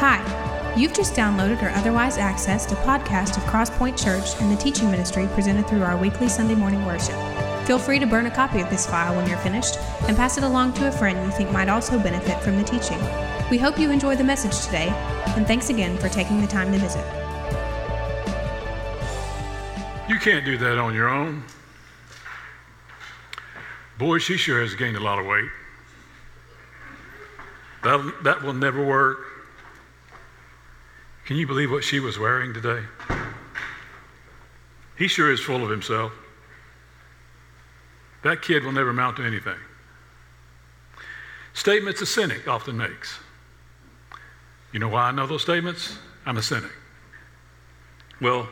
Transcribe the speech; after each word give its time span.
Hi, 0.00 0.22
you've 0.76 0.94
just 0.94 1.14
downloaded 1.14 1.60
or 1.60 1.70
otherwise 1.70 2.18
accessed 2.18 2.70
a 2.70 2.76
podcast 2.76 3.36
of 3.36 3.42
Crosspoint 3.50 4.00
Church 4.00 4.40
and 4.40 4.48
the 4.48 4.54
teaching 4.54 4.92
ministry 4.92 5.26
presented 5.32 5.66
through 5.66 5.82
our 5.82 5.96
weekly 5.96 6.28
Sunday 6.28 6.54
morning 6.54 6.86
worship. 6.86 7.16
Feel 7.66 7.80
free 7.80 7.98
to 7.98 8.06
burn 8.06 8.26
a 8.26 8.30
copy 8.30 8.60
of 8.60 8.70
this 8.70 8.86
file 8.86 9.16
when 9.16 9.28
you're 9.28 9.38
finished 9.38 9.76
and 10.06 10.16
pass 10.16 10.38
it 10.38 10.44
along 10.44 10.74
to 10.74 10.86
a 10.86 10.92
friend 10.92 11.26
you 11.26 11.32
think 11.32 11.50
might 11.50 11.68
also 11.68 11.98
benefit 11.98 12.40
from 12.44 12.56
the 12.56 12.62
teaching. 12.62 13.00
We 13.50 13.58
hope 13.58 13.76
you 13.76 13.90
enjoy 13.90 14.14
the 14.14 14.22
message 14.22 14.64
today, 14.64 14.86
and 15.36 15.48
thanks 15.48 15.68
again 15.68 15.98
for 15.98 16.08
taking 16.08 16.40
the 16.40 16.46
time 16.46 16.70
to 16.70 16.78
visit. 16.78 17.04
You 20.08 20.20
can't 20.20 20.44
do 20.44 20.56
that 20.58 20.78
on 20.78 20.94
your 20.94 21.08
own. 21.08 21.42
Boy, 23.98 24.18
she 24.18 24.36
sure 24.36 24.60
has 24.60 24.76
gained 24.76 24.96
a 24.96 25.02
lot 25.02 25.18
of 25.18 25.26
weight. 25.26 25.50
That, 27.82 28.14
that 28.22 28.42
will 28.44 28.54
never 28.54 28.86
work. 28.86 29.37
Can 31.28 31.36
you 31.36 31.46
believe 31.46 31.70
what 31.70 31.84
she 31.84 32.00
was 32.00 32.18
wearing 32.18 32.54
today? 32.54 32.82
He 34.96 35.08
sure 35.08 35.30
is 35.30 35.40
full 35.40 35.62
of 35.62 35.68
himself. 35.68 36.10
That 38.24 38.40
kid 38.40 38.64
will 38.64 38.72
never 38.72 38.88
amount 38.88 39.18
to 39.18 39.26
anything. 39.26 39.58
Statements 41.52 42.00
a 42.00 42.06
cynic 42.06 42.48
often 42.48 42.78
makes. 42.78 43.18
You 44.72 44.80
know 44.80 44.88
why 44.88 45.02
I 45.02 45.10
know 45.10 45.26
those 45.26 45.42
statements? 45.42 45.98
I'm 46.24 46.38
a 46.38 46.42
cynic. 46.42 46.72
Well, 48.22 48.48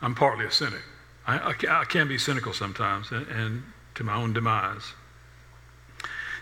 I'm 0.00 0.16
partly 0.16 0.44
a 0.44 0.50
cynic. 0.50 0.82
I, 1.24 1.38
I, 1.38 1.82
I 1.82 1.84
can 1.84 2.08
be 2.08 2.18
cynical 2.18 2.52
sometimes 2.52 3.12
and, 3.12 3.28
and 3.28 3.62
to 3.94 4.02
my 4.02 4.16
own 4.16 4.32
demise. 4.32 4.92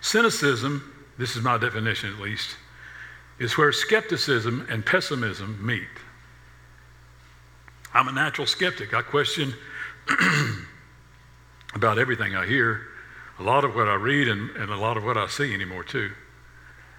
Cynicism 0.01 0.90
this 1.18 1.37
is 1.37 1.42
my 1.42 1.59
definition 1.59 2.15
at 2.15 2.18
least, 2.18 2.56
is 3.41 3.57
where 3.57 3.73
skepticism 3.73 4.67
and 4.71 4.85
pessimism 4.85 5.59
meet. 5.65 5.89
I'm 7.93 8.07
a 8.07 8.13
natural 8.13 8.47
skeptic. 8.47 8.95
I 8.95 9.02
question 9.02 9.55
about 11.74 11.99
everything 11.99 12.37
I 12.37 12.47
hear, 12.47 12.82
a 13.38 13.43
lot 13.43 13.65
of 13.65 13.74
what 13.74 13.88
I 13.88 13.95
read, 13.95 14.29
and, 14.29 14.51
and, 14.51 14.71
a 14.71 14.77
lot 14.77 14.97
of 14.99 15.05
what 15.05 15.16
I 15.16 15.27
see 15.27 15.55
anymore, 15.55 15.82
too. 15.82 16.13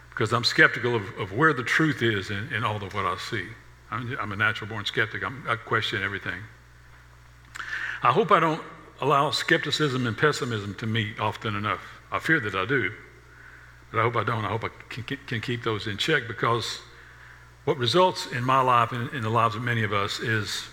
Because 0.10 0.34
I'm 0.34 0.44
skeptical 0.44 0.96
of, 0.96 1.04
of 1.20 1.32
where 1.32 1.54
the 1.54 1.64
truth 1.64 2.02
is 2.02 2.32
in, 2.32 2.52
in, 2.52 2.64
all 2.64 2.84
of 2.84 2.94
what 2.94 3.06
I 3.06 3.16
see. 3.18 3.46
I'm, 3.92 4.18
I'm 4.20 4.32
a 4.32 4.36
natural 4.36 4.68
born 4.68 4.84
skeptic. 4.84 5.24
I'm, 5.24 5.46
I 5.48 5.56
question 5.56 6.04
everything. 6.04 6.42
I 8.02 8.12
hope 8.12 8.32
I 8.32 8.40
don't 8.40 8.62
allow 9.00 9.30
skepticism 9.30 10.08
and 10.08 10.18
pessimism 10.18 10.74
to 10.76 10.88
meet 10.88 11.20
often 11.20 11.56
enough. 11.56 11.82
I 12.12 12.18
fear 12.20 12.40
that 12.40 12.56
I 12.56 12.66
do. 12.66 12.92
But 13.92 14.00
I 14.00 14.04
hope 14.04 14.16
I 14.16 14.24
don't. 14.24 14.46
I 14.46 14.50
hope 14.50 14.64
I 14.64 14.70
can, 14.90 15.04
can 15.04 15.42
keep 15.42 15.64
those 15.64 15.88
in 15.88 15.98
check 15.98 16.24
because 16.28 16.80
what 17.66 17.78
results 17.78 18.28
in 18.32 18.44
my 18.44 18.62
life 18.62 18.92
and 18.92 19.12
in 19.14 19.22
the 19.22 19.30
lives 19.30 19.56
of 19.56 19.62
many 19.62 19.84
of 19.84 19.94
us 19.94 20.20
is, 20.20 20.66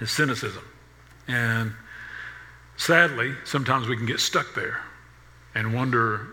is 0.00 0.10
cynicism. 0.10 0.64
And 1.28 1.72
sadly, 2.76 3.34
sometimes 3.44 3.86
we 3.86 3.96
can 3.96 4.06
get 4.06 4.20
stuck 4.20 4.54
there 4.54 4.80
and 5.54 5.74
wonder, 5.74 6.28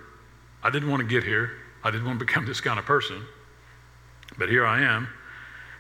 I 0.63 0.69
didn't 0.69 0.89
want 0.89 1.01
to 1.01 1.07
get 1.07 1.23
here. 1.23 1.51
I 1.83 1.91
didn't 1.91 2.05
want 2.05 2.19
to 2.19 2.25
become 2.25 2.45
this 2.45 2.61
kind 2.61 2.79
of 2.79 2.85
person. 2.85 3.21
But 4.37 4.49
here 4.49 4.65
I 4.65 4.81
am. 4.81 5.07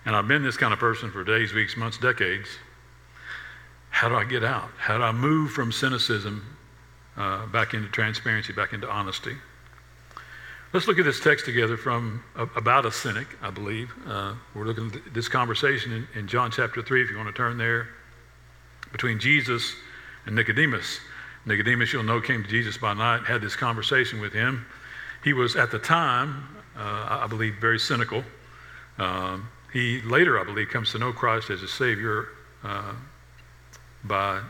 And 0.05 0.15
I've 0.15 0.27
been 0.27 0.43
this 0.43 0.57
kind 0.57 0.73
of 0.73 0.79
person 0.79 1.11
for 1.11 1.23
days, 1.23 1.53
weeks, 1.53 1.77
months, 1.77 1.97
decades. 1.97 2.49
How 3.89 4.09
do 4.09 4.15
I 4.15 4.25
get 4.25 4.43
out? 4.43 4.69
How 4.77 4.97
do 4.97 5.03
I 5.03 5.11
move 5.11 5.51
from 5.51 5.71
cynicism 5.71 6.57
uh, 7.15 7.45
back 7.47 7.73
into 7.73 7.87
transparency, 7.87 8.51
back 8.51 8.73
into 8.73 8.89
honesty? 8.89 9.35
Let's 10.73 10.87
look 10.87 10.97
at 10.97 11.05
this 11.05 11.19
text 11.19 11.45
together 11.45 11.77
from 11.77 12.23
about 12.35 12.87
a 12.87 12.91
cynic, 12.91 13.27
I 13.43 13.51
believe. 13.51 13.93
Uh, 14.07 14.33
we're 14.55 14.65
looking 14.65 14.87
at 14.87 15.13
this 15.13 15.27
conversation 15.27 15.91
in, 15.93 16.07
in, 16.15 16.27
John 16.27 16.49
chapter 16.49 16.81
3, 16.81 17.03
if 17.03 17.11
you 17.11 17.17
want 17.17 17.27
to 17.27 17.33
turn 17.33 17.59
there, 17.59 17.89
between 18.91 19.19
Jesus 19.19 19.75
and 20.25 20.35
Nicodemus. 20.35 20.99
Nicodemus, 21.45 21.93
you'll 21.93 22.01
know, 22.01 22.19
came 22.19 22.41
to 22.41 22.49
Jesus 22.49 22.75
by 22.75 22.95
night, 22.95 23.21
had 23.23 23.39
this 23.39 23.55
conversation 23.55 24.19
with 24.19 24.33
him. 24.33 24.65
He 25.23 25.31
was, 25.31 25.55
at 25.55 25.69
the 25.69 25.77
time, 25.77 26.43
uh, 26.75 27.19
I 27.21 27.27
believe, 27.27 27.57
very 27.61 27.77
cynical. 27.77 28.23
Um, 28.97 29.49
he 29.71 30.01
later, 30.01 30.39
I 30.39 30.43
believe, 30.43 30.69
comes 30.69 30.91
to 30.93 30.97
know 30.97 31.13
Christ 31.13 31.51
as 31.51 31.61
a 31.61 31.67
Savior 31.67 32.29
uh, 32.63 32.93
by 34.05 34.41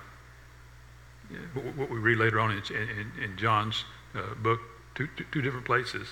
what 1.54 1.90
we 1.90 1.98
read 1.98 2.18
later 2.18 2.40
on 2.40 2.52
in, 2.52 2.62
in, 2.74 3.12
in 3.22 3.36
John's 3.36 3.84
uh, 4.16 4.36
book, 4.36 4.62
two, 4.96 5.08
two, 5.18 5.26
two 5.32 5.42
different 5.42 5.66
places. 5.66 6.08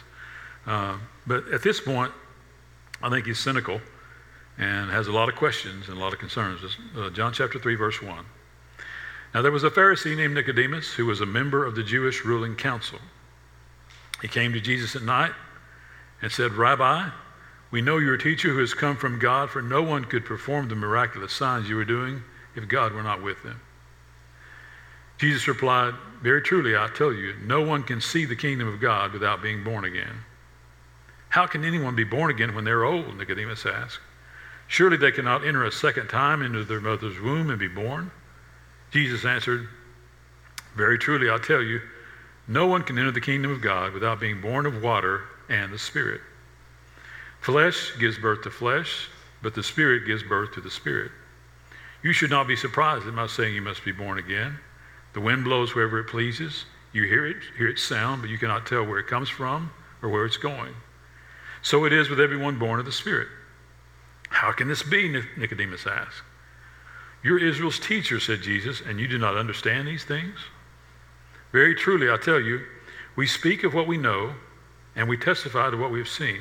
Uh, 0.66 0.98
but 1.26 1.48
at 1.50 1.64
this 1.64 1.80
point, 1.80 2.12
I 3.02 3.10
think 3.10 3.26
he's 3.26 3.40
cynical 3.40 3.82
and 4.58 4.92
has 4.92 5.08
a 5.08 5.12
lot 5.12 5.30
of 5.30 5.36
questions 5.36 5.88
and 5.88 5.98
a 5.98 6.00
lot 6.00 6.14
of 6.14 6.20
concerns. 6.20 6.62
Uh, 6.96 7.10
John 7.10 7.34
chapter 7.34 7.58
3, 7.58 7.76
verse 7.76 8.02
1. 8.02 8.26
Now 9.34 9.42
there 9.42 9.52
was 9.52 9.64
a 9.64 9.70
Pharisee 9.70 10.16
named 10.16 10.36
Nicodemus 10.36 10.94
who 10.94 11.06
was 11.06 11.22
a 11.22 11.26
member 11.26 11.66
of 11.66 11.76
the 11.76 11.84
Jewish 11.84 12.26
ruling 12.26 12.56
council. 12.56 13.00
He 14.22 14.28
came 14.28 14.54
to 14.54 14.60
Jesus 14.60 14.96
at 14.96 15.02
night 15.02 15.32
and 16.22 16.32
said, 16.32 16.52
Rabbi, 16.54 17.10
we 17.72 17.82
know 17.82 17.98
you're 17.98 18.16
a 18.16 18.20
teacher 18.20 18.50
who 18.50 18.60
has 18.60 18.74
come 18.74 18.98
from 18.98 19.18
God, 19.18 19.50
for 19.50 19.62
no 19.62 19.82
one 19.82 20.04
could 20.04 20.26
perform 20.26 20.68
the 20.68 20.76
miraculous 20.76 21.34
signs 21.34 21.70
you 21.70 21.78
were 21.78 21.86
doing 21.86 22.22
if 22.56 22.68
God 22.68 22.94
were 22.94 23.02
not 23.02 23.24
with 23.24 23.42
them. 23.44 23.60
Jesus 25.18 25.48
replied, 25.48 25.94
Very 26.22 26.42
truly, 26.42 26.76
I 26.76 26.88
tell 26.88 27.12
you, 27.12 27.34
no 27.44 27.62
one 27.62 27.84
can 27.84 28.00
see 28.00 28.26
the 28.26 28.36
kingdom 28.36 28.68
of 28.68 28.80
God 28.80 29.12
without 29.12 29.42
being 29.42 29.64
born 29.64 29.86
again. 29.86 30.24
How 31.30 31.48
can 31.48 31.66
anyone 31.66 31.96
be 31.96 32.04
born 32.04 32.30
again 32.30 32.54
when 32.54 32.64
they're 32.64 32.84
old? 32.84 33.18
Nicodemus 33.18 33.66
asked. 33.66 34.00
Surely 34.68 34.98
they 34.98 35.12
cannot 35.12 35.46
enter 35.46 35.66
a 35.66 35.72
second 35.72 36.08
time 36.08 36.42
into 36.42 36.64
their 36.64 36.80
mother's 36.80 37.20
womb 37.20 37.50
and 37.50 37.60
be 37.60 37.68
born. 37.68 38.12
Jesus 38.92 39.26
answered, 39.26 39.68
Very 40.76 41.00
truly, 41.00 41.30
I 41.30 41.38
tell 41.38 41.62
you, 41.62 41.82
no 42.48 42.68
one 42.68 42.84
can 42.84 42.98
enter 42.98 43.12
the 43.12 43.22
kingdom 43.22 43.52
of 43.52 43.62
God 43.62 43.94
without 43.94 44.20
being 44.20 44.42
born 44.42 44.66
of 44.66 44.84
water 44.84 45.24
and 45.50 45.74
the 45.74 45.80
Spirit. 45.80 46.22
Flesh 47.40 47.94
gives 48.00 48.18
birth 48.18 48.44
to 48.44 48.52
flesh, 48.52 49.10
but 49.42 49.56
the 49.56 49.64
Spirit 49.64 50.06
gives 50.06 50.24
birth 50.24 50.54
to 50.54 50.62
the 50.62 50.70
Spirit. 50.70 51.12
You 52.04 52.14
should 52.14 52.30
not 52.30 52.48
be 52.48 52.56
surprised 52.56 53.08
at 53.08 53.14
my 53.14 53.28
saying 53.28 53.56
you 53.56 53.62
must 53.62 53.84
be 53.84 53.92
born 53.92 54.20
again. 54.20 54.58
The 55.14 55.22
wind 55.22 55.44
blows 55.44 55.76
wherever 55.76 56.00
it 56.00 56.08
pleases. 56.08 56.66
You 56.94 57.04
hear 57.04 57.26
it, 57.26 57.38
hear 57.58 57.68
its 57.68 57.84
sound, 57.84 58.22
but 58.22 58.30
you 58.30 58.38
cannot 58.38 58.66
tell 58.66 58.86
where 58.86 59.00
it 59.00 59.08
comes 59.08 59.30
from 59.30 59.72
or 60.02 60.10
where 60.10 60.26
it's 60.26 60.38
going. 60.38 60.74
So 61.62 61.86
it 61.86 61.94
is 61.94 62.10
with 62.10 62.20
everyone 62.20 62.60
born 62.60 62.80
of 62.80 62.86
the 62.86 62.92
Spirit. 62.92 63.28
How 64.30 64.52
can 64.52 64.68
this 64.68 64.84
be? 64.84 65.22
Nicodemus 65.38 65.86
asked. 65.86 66.24
You're 67.24 67.38
Israel's 67.38 67.80
teacher, 67.80 68.20
said 68.20 68.42
Jesus, 68.42 68.82
and 68.82 69.00
you 69.00 69.08
do 69.08 69.18
not 69.18 69.38
understand 69.38 69.88
these 69.88 70.04
things? 70.04 70.40
Very 71.52 71.76
truly, 71.76 72.10
I 72.10 72.18
tell 72.18 72.40
you, 72.40 72.62
we 73.16 73.28
speak 73.28 73.64
of 73.64 73.74
what 73.74 73.88
we 73.88 73.98
know, 73.98 74.34
and 74.96 75.08
we 75.08 75.18
testify 75.18 75.70
to 75.70 75.78
what 75.78 75.92
we 75.92 76.00
have 76.00 76.10
seen. 76.10 76.40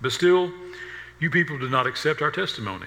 But 0.00 0.12
still, 0.12 0.52
you 1.18 1.30
people 1.30 1.58
do 1.58 1.68
not 1.68 1.86
accept 1.86 2.22
our 2.22 2.30
testimony. 2.30 2.86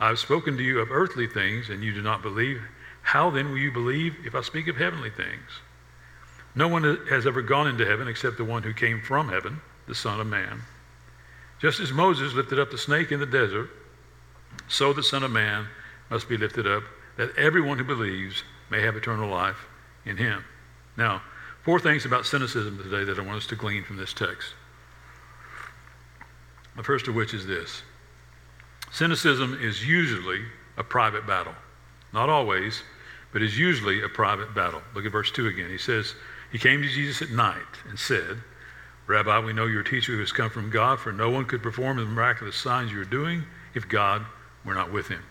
I 0.00 0.08
have 0.08 0.18
spoken 0.18 0.56
to 0.56 0.62
you 0.62 0.80
of 0.80 0.90
earthly 0.90 1.26
things, 1.26 1.70
and 1.70 1.84
you 1.84 1.92
do 1.92 2.02
not 2.02 2.22
believe. 2.22 2.60
How 3.04 3.30
then 3.30 3.50
will 3.50 3.58
you 3.58 3.70
believe 3.70 4.16
if 4.24 4.34
I 4.34 4.40
speak 4.40 4.66
of 4.66 4.76
heavenly 4.76 5.10
things? 5.10 5.60
No 6.54 6.68
one 6.68 6.82
has 7.10 7.26
ever 7.26 7.42
gone 7.42 7.68
into 7.68 7.86
heaven 7.86 8.08
except 8.08 8.38
the 8.38 8.44
one 8.44 8.62
who 8.62 8.72
came 8.72 9.00
from 9.00 9.28
heaven, 9.28 9.60
the 9.86 9.94
Son 9.94 10.20
of 10.20 10.26
Man. 10.26 10.62
Just 11.60 11.80
as 11.80 11.92
Moses 11.92 12.32
lifted 12.32 12.58
up 12.58 12.70
the 12.70 12.78
snake 12.78 13.12
in 13.12 13.20
the 13.20 13.26
desert, 13.26 13.68
so 14.68 14.92
the 14.92 15.02
Son 15.02 15.22
of 15.22 15.30
Man 15.30 15.66
must 16.10 16.28
be 16.28 16.36
lifted 16.36 16.66
up, 16.66 16.82
that 17.16 17.36
everyone 17.36 17.78
who 17.78 17.84
believes 17.84 18.42
may 18.70 18.80
have 18.80 18.96
eternal 18.96 19.28
life 19.28 19.66
in 20.04 20.16
him. 20.16 20.44
Now, 20.96 21.22
four 21.62 21.78
things 21.78 22.04
about 22.04 22.26
cynicism 22.26 22.78
today 22.78 23.04
that 23.04 23.18
I 23.18 23.22
want 23.22 23.38
us 23.38 23.46
to 23.48 23.56
glean 23.56 23.84
from 23.84 23.96
this 23.96 24.12
text. 24.12 24.54
The 26.76 26.82
first 26.82 27.06
of 27.06 27.14
which 27.14 27.34
is 27.34 27.46
this 27.46 27.82
cynicism 28.90 29.58
is 29.60 29.86
usually 29.86 30.40
a 30.76 30.84
private 30.84 31.26
battle. 31.26 31.54
Not 32.14 32.30
always, 32.30 32.82
but 33.32 33.42
is 33.42 33.58
usually 33.58 34.02
a 34.02 34.08
private 34.08 34.54
battle. 34.54 34.80
Look 34.94 35.04
at 35.04 35.10
verse 35.10 35.32
2 35.32 35.48
again. 35.48 35.68
He 35.68 35.78
says, 35.78 36.14
He 36.52 36.58
came 36.58 36.80
to 36.80 36.88
Jesus 36.88 37.20
at 37.20 37.34
night 37.34 37.58
and 37.88 37.98
said, 37.98 38.38
Rabbi, 39.08 39.40
we 39.40 39.52
know 39.52 39.66
you're 39.66 39.80
a 39.80 39.84
teacher 39.84 40.12
who 40.12 40.20
has 40.20 40.32
come 40.32 40.48
from 40.48 40.70
God, 40.70 41.00
for 41.00 41.12
no 41.12 41.28
one 41.28 41.44
could 41.44 41.62
perform 41.62 41.96
the 41.96 42.06
miraculous 42.06 42.56
signs 42.56 42.92
you're 42.92 43.04
doing 43.04 43.42
if 43.74 43.88
God 43.88 44.24
were 44.64 44.74
not 44.74 44.92
with 44.92 45.08
him. 45.08 45.22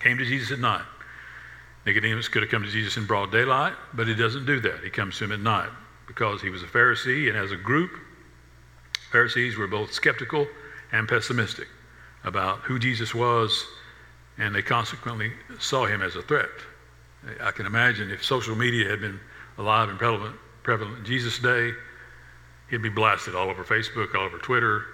Came 0.00 0.18
to 0.18 0.24
Jesus 0.24 0.50
at 0.50 0.58
night. 0.58 0.84
Nicodemus 1.86 2.28
could 2.28 2.42
have 2.42 2.50
come 2.50 2.64
to 2.64 2.70
Jesus 2.70 2.96
in 2.96 3.06
broad 3.06 3.30
daylight, 3.30 3.74
but 3.94 4.08
he 4.08 4.14
doesn't 4.14 4.46
do 4.46 4.58
that. 4.60 4.82
He 4.82 4.90
comes 4.90 5.16
to 5.18 5.24
him 5.24 5.32
at 5.32 5.40
night 5.40 5.70
because 6.08 6.42
he 6.42 6.50
was 6.50 6.62
a 6.62 6.66
Pharisee, 6.66 7.28
and 7.28 7.38
as 7.38 7.52
a 7.52 7.56
group, 7.56 7.92
Pharisees 9.12 9.56
were 9.56 9.68
both 9.68 9.92
skeptical 9.92 10.46
and 10.90 11.08
pessimistic 11.08 11.68
about 12.24 12.58
who 12.60 12.78
Jesus 12.80 13.14
was 13.14 13.64
and 14.38 14.54
they 14.54 14.62
consequently 14.62 15.32
saw 15.58 15.86
him 15.86 16.02
as 16.02 16.16
a 16.16 16.22
threat. 16.22 16.48
I 17.40 17.50
can 17.52 17.66
imagine 17.66 18.10
if 18.10 18.24
social 18.24 18.56
media 18.56 18.88
had 18.88 19.00
been 19.00 19.18
alive 19.58 19.88
and 19.88 19.98
prevalent, 19.98 20.36
prevalent 20.62 20.98
in 20.98 21.04
Jesus' 21.04 21.38
day, 21.38 21.72
he'd 22.70 22.82
be 22.82 22.88
blasted 22.88 23.34
all 23.34 23.48
over 23.48 23.64
Facebook, 23.64 24.14
all 24.14 24.24
over 24.24 24.38
Twitter. 24.38 24.84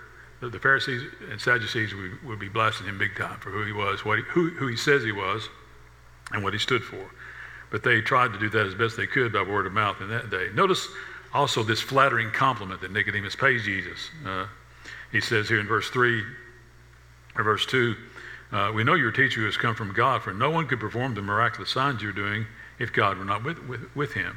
the, 0.40 0.48
the 0.48 0.58
Pharisees 0.58 1.02
and 1.30 1.40
Sadducees 1.40 1.94
would, 1.94 2.22
would, 2.24 2.38
be 2.38 2.48
blasting 2.48 2.86
him 2.86 2.98
big 2.98 3.16
time 3.16 3.38
for 3.40 3.50
who 3.50 3.64
he 3.64 3.72
was, 3.72 4.04
what 4.04 4.18
he, 4.18 4.24
who, 4.24 4.50
who 4.50 4.66
he 4.66 4.76
says 4.76 5.02
he 5.02 5.12
was, 5.12 5.48
and 6.32 6.44
what 6.44 6.52
he 6.52 6.58
stood 6.58 6.82
for. 6.82 7.10
But 7.70 7.82
they 7.82 8.00
tried 8.00 8.32
to 8.32 8.38
do 8.38 8.48
that 8.50 8.66
as 8.66 8.74
best 8.74 8.96
they 8.96 9.06
could 9.06 9.32
by 9.32 9.42
word 9.42 9.66
of 9.66 9.72
mouth 9.72 10.00
in 10.00 10.08
that 10.08 10.30
day. 10.30 10.48
Notice 10.54 10.88
also 11.32 11.62
this 11.62 11.80
flattering 11.80 12.30
compliment 12.30 12.80
that 12.80 12.92
Nicodemus 12.92 13.36
pays 13.36 13.64
Jesus. 13.64 14.10
Uh, 14.26 14.46
he 15.12 15.20
says 15.20 15.48
here 15.48 15.60
in 15.60 15.66
verse 15.66 15.88
3 15.90 16.22
or 17.36 17.44
verse 17.44 17.66
2, 17.66 17.96
uh, 18.52 18.72
we 18.74 18.82
know 18.84 18.94
your 18.94 19.12
teacher 19.12 19.44
has 19.44 19.56
come 19.56 19.74
from 19.74 19.92
God, 19.92 20.22
for 20.22 20.34
no 20.34 20.50
one 20.50 20.66
could 20.66 20.80
perform 20.80 21.14
the 21.14 21.22
miraculous 21.22 21.70
signs 21.70 22.02
you're 22.02 22.12
doing 22.12 22.46
if 22.78 22.92
God 22.92 23.18
were 23.18 23.24
not 23.24 23.44
with, 23.44 23.58
with, 23.68 23.94
with 23.94 24.12
him. 24.14 24.36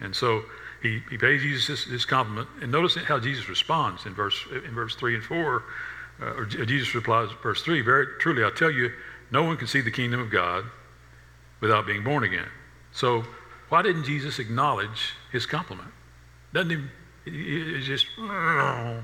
And 0.00 0.16
so 0.16 0.44
he, 0.82 1.02
he 1.10 1.18
pays 1.18 1.42
Jesus 1.42 1.84
this, 1.84 2.04
compliment. 2.04 2.48
And 2.62 2.72
notice 2.72 2.96
how 2.96 3.18
Jesus 3.18 3.48
responds 3.48 4.06
in 4.06 4.14
verse, 4.14 4.46
in 4.50 4.74
verse 4.74 4.94
3 4.94 5.16
and 5.16 5.24
4. 5.24 5.62
Uh, 6.22 6.24
or 6.24 6.44
Jesus 6.46 6.94
replies, 6.94 7.30
verse 7.42 7.62
3 7.62 7.82
Very 7.82 8.06
truly, 8.18 8.44
I 8.44 8.50
tell 8.50 8.70
you, 8.70 8.92
no 9.30 9.44
one 9.44 9.56
can 9.56 9.66
see 9.66 9.80
the 9.80 9.90
kingdom 9.90 10.20
of 10.20 10.30
God 10.30 10.64
without 11.60 11.86
being 11.86 12.02
born 12.02 12.24
again. 12.24 12.48
So, 12.92 13.24
why 13.68 13.82
didn't 13.82 14.04
Jesus 14.04 14.38
acknowledge 14.38 15.14
his 15.30 15.46
compliment? 15.46 15.90
Doesn't 16.52 16.70
he? 16.70 16.78
It's 17.26 17.86
just, 17.86 18.06
why 18.18 19.02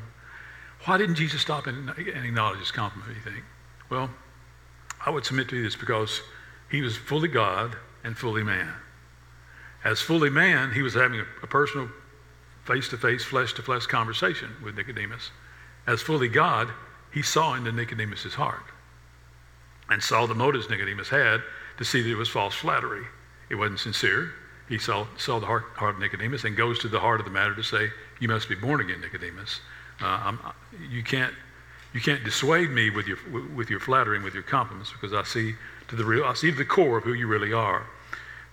didn't 0.99 1.15
Jesus 1.15 1.41
stop 1.43 1.67
and, 1.67 1.91
and 1.91 2.25
acknowledge 2.25 2.59
his 2.59 2.73
compliment, 2.73 3.15
you 3.15 3.23
think? 3.31 3.45
Well, 3.89 4.11
I 5.07 5.11
would 5.11 5.25
submit 5.25 5.49
to 5.49 5.57
you 5.57 5.63
this 5.63 5.77
because 5.77 6.21
he 6.71 6.83
was 6.83 6.97
fully 6.97 7.29
God 7.29 7.77
and 8.05 8.19
fully 8.19 8.43
man. 8.43 8.73
As 9.85 10.01
fully 10.01 10.31
man, 10.31 10.73
he 10.73 10.83
was 10.83 10.95
having 10.95 11.21
a, 11.21 11.47
personal, 11.47 11.89
face 12.65 12.89
to 12.89 12.99
face, 12.99 13.25
flesh 13.25 13.53
to 13.55 13.63
flesh 13.63 13.87
conversation 13.87 14.51
with 14.63 14.77
Nicodemus. 14.77 15.31
As 15.87 16.03
fully 16.03 16.29
God, 16.29 16.71
he 17.13 17.23
saw 17.23 17.55
into 17.55 17.71
Nicodemus' 17.71 18.35
heart 18.35 18.65
and 19.89 20.03
saw 20.03 20.27
the 20.27 20.35
motives 20.35 20.69
Nicodemus 20.69 21.09
had 21.09 21.43
to 21.79 21.85
see 21.85 22.03
that 22.03 22.11
it 22.11 22.17
was 22.17 22.29
false 22.29 22.55
flattery. 22.55 23.07
It 23.49 23.55
wasn't 23.55 23.79
sincere. 23.79 24.33
He 24.69 24.79
saw, 24.79 25.07
saw 25.17 25.39
the 25.39 25.47
heart, 25.47 25.65
heart 25.77 25.95
of 25.95 26.01
Nicodemus 26.01 26.43
and 26.45 26.57
goes 26.57 26.81
to 26.81 26.89
the 26.89 26.99
heart 26.99 27.21
of 27.21 27.27
the 27.27 27.33
matter 27.33 27.55
to 27.55 27.63
say, 27.63 27.91
You 28.19 28.29
must 28.29 28.49
be 28.49 28.57
born 28.57 28.81
again, 28.81 29.01
Nicodemus. 29.01 29.61
Uh, 30.01 30.37
you, 30.91 31.05
can't, 31.05 31.33
you 31.97 32.03
can't 32.03 32.23
dissuade 32.25 32.69
me 32.71 32.91
with 32.91 33.07
your, 33.07 33.17
with 33.55 33.71
your 33.71 33.81
flattering, 33.81 34.23
with 34.23 34.35
your 34.35 34.43
compliments, 34.43 34.93
because 34.93 35.15
I 35.15 35.23
see 35.25 35.55
to 35.89 35.97
the 35.97 36.05
real, 36.05 36.27
I 36.27 36.35
see 36.35 36.51
to 36.51 36.57
the 36.57 36.67
core 36.67 36.99
of 36.99 37.05
who 37.05 37.15
you 37.15 37.27
really 37.27 37.55
are. 37.55 37.87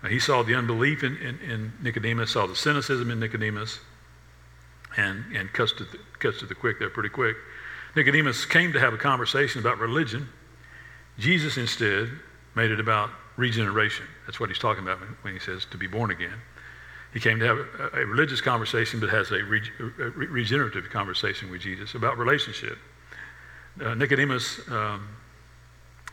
He 0.08 0.18
saw 0.20 0.44
the 0.44 0.56
unbelief 0.56 1.04
in, 1.04 1.18
in, 1.18 1.40
in, 1.40 1.74
Nicodemus, 1.82 2.32
saw 2.32 2.48
the 2.48 2.56
cynicism 2.56 3.12
in 3.12 3.20
Nicodemus, 3.20 3.82
and, 4.96 5.26
and 5.36 5.52
cuts, 5.52 5.74
to 5.74 5.84
the, 5.84 6.00
cuts 6.20 6.40
to 6.40 6.46
the 6.46 6.56
quick 6.56 6.80
there 6.80 6.90
pretty 6.90 7.10
quick. 7.10 7.36
Nicodemus 7.98 8.46
came 8.46 8.72
to 8.72 8.80
have 8.80 8.94
a 8.94 8.98
conversation 8.98 9.60
about 9.60 9.78
religion. 9.78 10.30
Jesus 11.20 11.58
instead 11.58 12.10
made 12.56 12.72
it 12.72 12.80
about 12.80 13.10
regeneration. 13.36 14.06
That's 14.26 14.40
what 14.40 14.48
he's 14.48 14.60
talking 14.60 14.84
about 14.84 15.02
when, 15.02 15.10
when 15.22 15.34
he 15.34 15.40
says 15.40 15.66
to 15.72 15.78
be 15.78 15.88
born 15.88 16.12
again. 16.12 16.40
He 17.14 17.20
came 17.20 17.40
to 17.40 17.46
have 17.46 17.58
a, 17.58 18.02
a 18.04 18.06
religious 18.06 18.40
conversation, 18.40 19.02
but 19.02 19.10
has 19.10 19.32
a, 19.32 19.44
reg, 19.44 19.64
a, 20.00 20.12
regenerative 20.12 20.90
conversation 20.90 21.52
with 21.52 21.60
Jesus 21.60 21.94
about 21.94 22.18
relationship. 22.18 22.78
Uh, 23.82 23.94
Nicodemus, 23.96 24.60
um, 24.70 25.08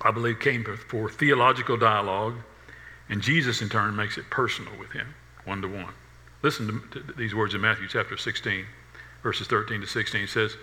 I 0.03 0.11
believe, 0.11 0.41
came 0.41 0.65
for 0.89 1.11
theological 1.11 1.77
dialogue 1.77 2.37
and 3.11 3.21
Jesus, 3.21 3.61
in 3.61 3.69
turn, 3.69 3.97
makes 3.97 4.17
it 4.17 4.31
personal 4.31 4.73
with 4.79 4.93
him, 4.93 5.15
one 5.45 5.61
to 5.63 5.69
one. 5.69 5.93
Listen 6.43 6.81
to, 6.93 7.01
to 7.01 7.13
these 7.15 7.35
words 7.35 7.55
in 7.55 7.61
Matthew 7.61 7.89
chapter 7.89 8.17
16, 8.17 8.65
verses 9.23 9.49
13 9.49 9.81
to 9.81 9.87
16. 9.87 10.23
It 10.23 10.29
says, 10.29 10.57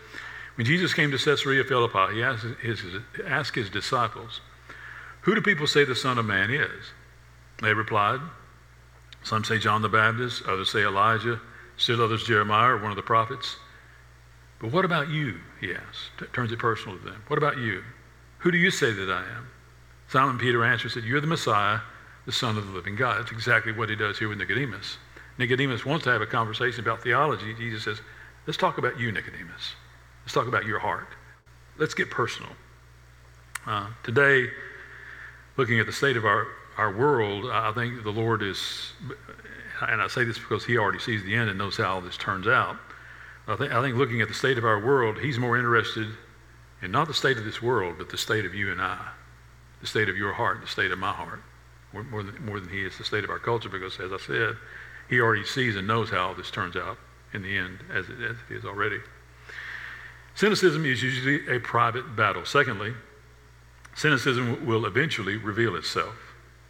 When 0.56 0.66
Jesus 0.66 0.94
came 0.94 1.12
to 1.12 1.18
Caesarea 1.18 1.66
Philippi, 1.66 2.16
he 2.16 2.24
asked 2.24 2.46
his, 2.62 2.82
asked 3.26 3.54
his 3.54 3.70
disciples, 3.70 4.40
Who 5.22 5.36
do 5.36 5.42
people 5.42 5.68
say 5.68 5.84
the 5.84 5.94
Son 5.94 6.18
of 6.18 6.26
Man 6.26 6.50
is? 6.50 6.94
They 7.62 7.74
replied, 7.74 8.22
Some 9.24 9.44
say 9.44 9.60
John 9.60 9.82
the 9.82 9.90
Baptist, 9.90 10.44
others 10.48 10.72
say 10.72 10.86
Elijah, 10.86 11.42
still 11.76 12.02
others 12.02 12.24
Jeremiah 12.24 12.72
or 12.72 12.78
one 12.78 12.92
of 12.92 12.96
the 12.96 13.04
prophets. 13.04 13.58
But 14.60 14.72
what 14.72 14.86
about 14.86 15.10
you? 15.10 15.40
He 15.62 15.74
asks. 15.74 16.10
T- 16.20 16.26
turns 16.34 16.52
it 16.52 16.60
personal 16.60 16.98
to 16.98 17.04
them. 17.04 17.24
What 17.28 17.38
about 17.38 17.58
you? 17.58 17.84
Who 18.40 18.52
do 18.52 18.58
you 18.58 18.72
say 18.72 18.92
that 18.92 19.10
I 19.10 19.22
am? 19.22 19.48
Simon 20.10 20.38
Peter 20.38 20.64
answered, 20.64 20.92
said, 20.92 21.04
You're 21.04 21.22
the 21.22 21.28
Messiah 21.28 21.80
the 22.28 22.34
Son 22.34 22.58
of 22.58 22.68
the 22.68 22.74
living 22.74 22.96
God. 22.96 23.20
That's 23.20 23.32
exactly 23.32 23.72
what 23.72 23.90
he 23.90 23.96
does 23.96 24.20
here 24.20 24.28
with 24.28 24.38
Nicodemus. 24.38 24.98
Nicodemus 25.38 25.86
wants 25.86 26.04
to 26.04 26.12
have 26.12 26.22
a 26.22 26.26
conversation 26.26 26.82
about 26.82 27.02
theology. 27.02 27.54
Jesus 27.56 27.84
says, 27.84 28.02
Let's 28.46 28.58
talk 28.58 28.78
about 28.78 29.00
you, 29.00 29.12
Nicodemus. 29.12 29.76
Let's 30.24 30.34
talk 30.34 30.48
about 30.48 30.66
your 30.66 30.80
heart. 30.80 31.08
Let's 31.78 31.94
get 31.94 32.12
personal. 32.12 32.52
Uh, 33.66 33.88
today, 34.04 34.48
looking 35.56 35.80
at 35.80 35.86
the 35.86 35.92
state 35.94 36.18
of 36.18 36.26
our, 36.26 36.48
our 36.78 36.94
world, 36.96 37.50
I 37.50 37.72
think 37.72 38.04
the 38.04 38.12
Lord 38.12 38.44
is, 38.44 38.92
and 39.82 40.02
I 40.02 40.08
say 40.08 40.26
this 40.26 40.38
because 40.38 40.66
he 40.66 40.78
already 40.78 41.00
sees 41.00 41.24
the 41.24 41.34
end 41.34 41.50
and 41.50 41.58
knows 41.58 41.78
how 41.78 42.02
this 42.02 42.18
turns 42.18 42.48
out. 42.48 42.78
I 43.48 43.56
think, 43.56 43.72
I 43.72 43.82
think 43.82 43.96
looking 43.96 44.22
at 44.22 44.28
the 44.28 44.34
state 44.34 44.58
of 44.58 44.66
our 44.66 44.80
world, 44.80 45.20
he's 45.20 45.40
more 45.40 45.58
interested 45.58 46.08
in 46.82 46.92
not 46.92 47.08
the 47.08 47.14
state 47.14 47.38
of 47.38 47.46
this 47.46 47.62
world, 47.62 47.96
but 47.98 48.10
the 48.10 48.18
state 48.18 48.46
of 48.46 48.54
you 48.54 48.72
and 48.72 48.82
I, 48.82 49.00
the 49.82 49.88
state 49.88 50.10
of 50.10 50.18
your 50.18 50.34
heart, 50.34 50.62
the 50.62 50.68
state 50.68 50.92
of 50.92 51.00
my 51.00 51.12
heart 51.14 51.42
more 51.94 52.24
than, 52.24 52.46
more 52.46 52.60
than 52.60 52.70
he 52.70 52.84
is 52.84 52.98
the 52.98 53.04
state 53.04 53.24
of 53.24 53.30
our 53.30 53.40
culture 53.40 53.70
because, 53.70 54.00
as 54.00 54.12
I 54.12 54.18
said, 54.18 54.58
he 55.10 55.20
already 55.22 55.46
sees 55.46 55.76
and 55.76 55.88
knows 55.88 56.10
how 56.10 56.34
this 56.34 56.52
turns 56.52 56.76
out 56.76 56.98
in 57.34 57.42
the 57.42 57.58
end, 57.58 57.80
as 57.92 58.10
it, 58.10 58.20
as 58.22 58.36
it 58.50 58.56
is 58.56 58.66
already. 58.66 59.00
Cynicism 60.36 60.86
is 60.86 61.02
usually 61.02 61.48
a 61.56 61.60
private 61.60 62.16
battle. 62.16 62.46
Secondly, 62.46 62.94
cynicism 63.96 64.66
will 64.66 64.86
eventually 64.86 65.38
reveal 65.38 65.76
itself. 65.76 66.16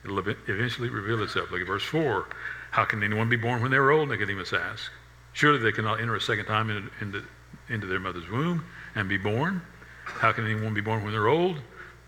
It'll 0.04 0.20
eventually 0.20 0.90
reveal 0.90 1.22
itself. 1.24 1.52
Look 1.52 1.62
at 1.62 1.68
verse 1.68 1.84
4. 1.84 2.28
How 2.72 2.86
can 2.86 3.04
anyone 3.04 3.28
be 3.28 3.36
born 3.36 3.62
when 3.62 3.72
they're 3.72 3.92
old? 3.92 4.10
Nicodemus 4.10 4.54
asked. 4.54 4.90
Surely 5.38 5.60
they 5.60 5.72
cannot 5.72 6.02
enter 6.02 6.16
a 6.16 6.22
second 6.22 6.46
time 6.46 6.72
into, 6.72 6.90
into, 7.00 7.24
into 7.70 7.86
their 7.86 8.00
mother's 8.00 8.28
womb 8.28 8.66
and 8.96 9.08
be 9.08 9.18
born. 9.18 9.62
How 10.04 10.32
can 10.32 10.46
anyone 10.46 10.74
be 10.74 10.82
born 10.82 11.04
when 11.04 11.12
they're 11.12 11.28
old? 11.28 11.58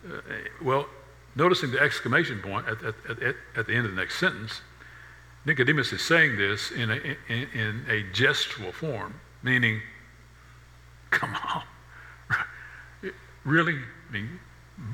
Uh, 0.03 0.21
well, 0.63 0.87
Noticing 1.35 1.69
the 1.69 1.79
exclamation 1.79 2.41
point 2.41 2.67
at, 2.67 2.83
at, 2.83 2.95
at, 3.07 3.35
at, 3.55 3.67
the 3.67 3.73
end 3.75 3.85
of 3.85 3.91
the 3.91 4.01
next 4.01 4.19
sentence, 4.19 4.61
Nicodemus 5.45 5.93
is 5.93 6.01
saying 6.01 6.37
this 6.37 6.71
in 6.71 6.89
a, 6.89 6.95
in, 6.95 7.47
in 7.53 7.85
a 7.87 8.03
gestural 8.11 8.73
form, 8.73 9.13
meaning, 9.43 9.79
come 11.11 11.35
on. 11.35 11.63
really? 13.45 13.75
I 14.09 14.11
mean, 14.11 14.39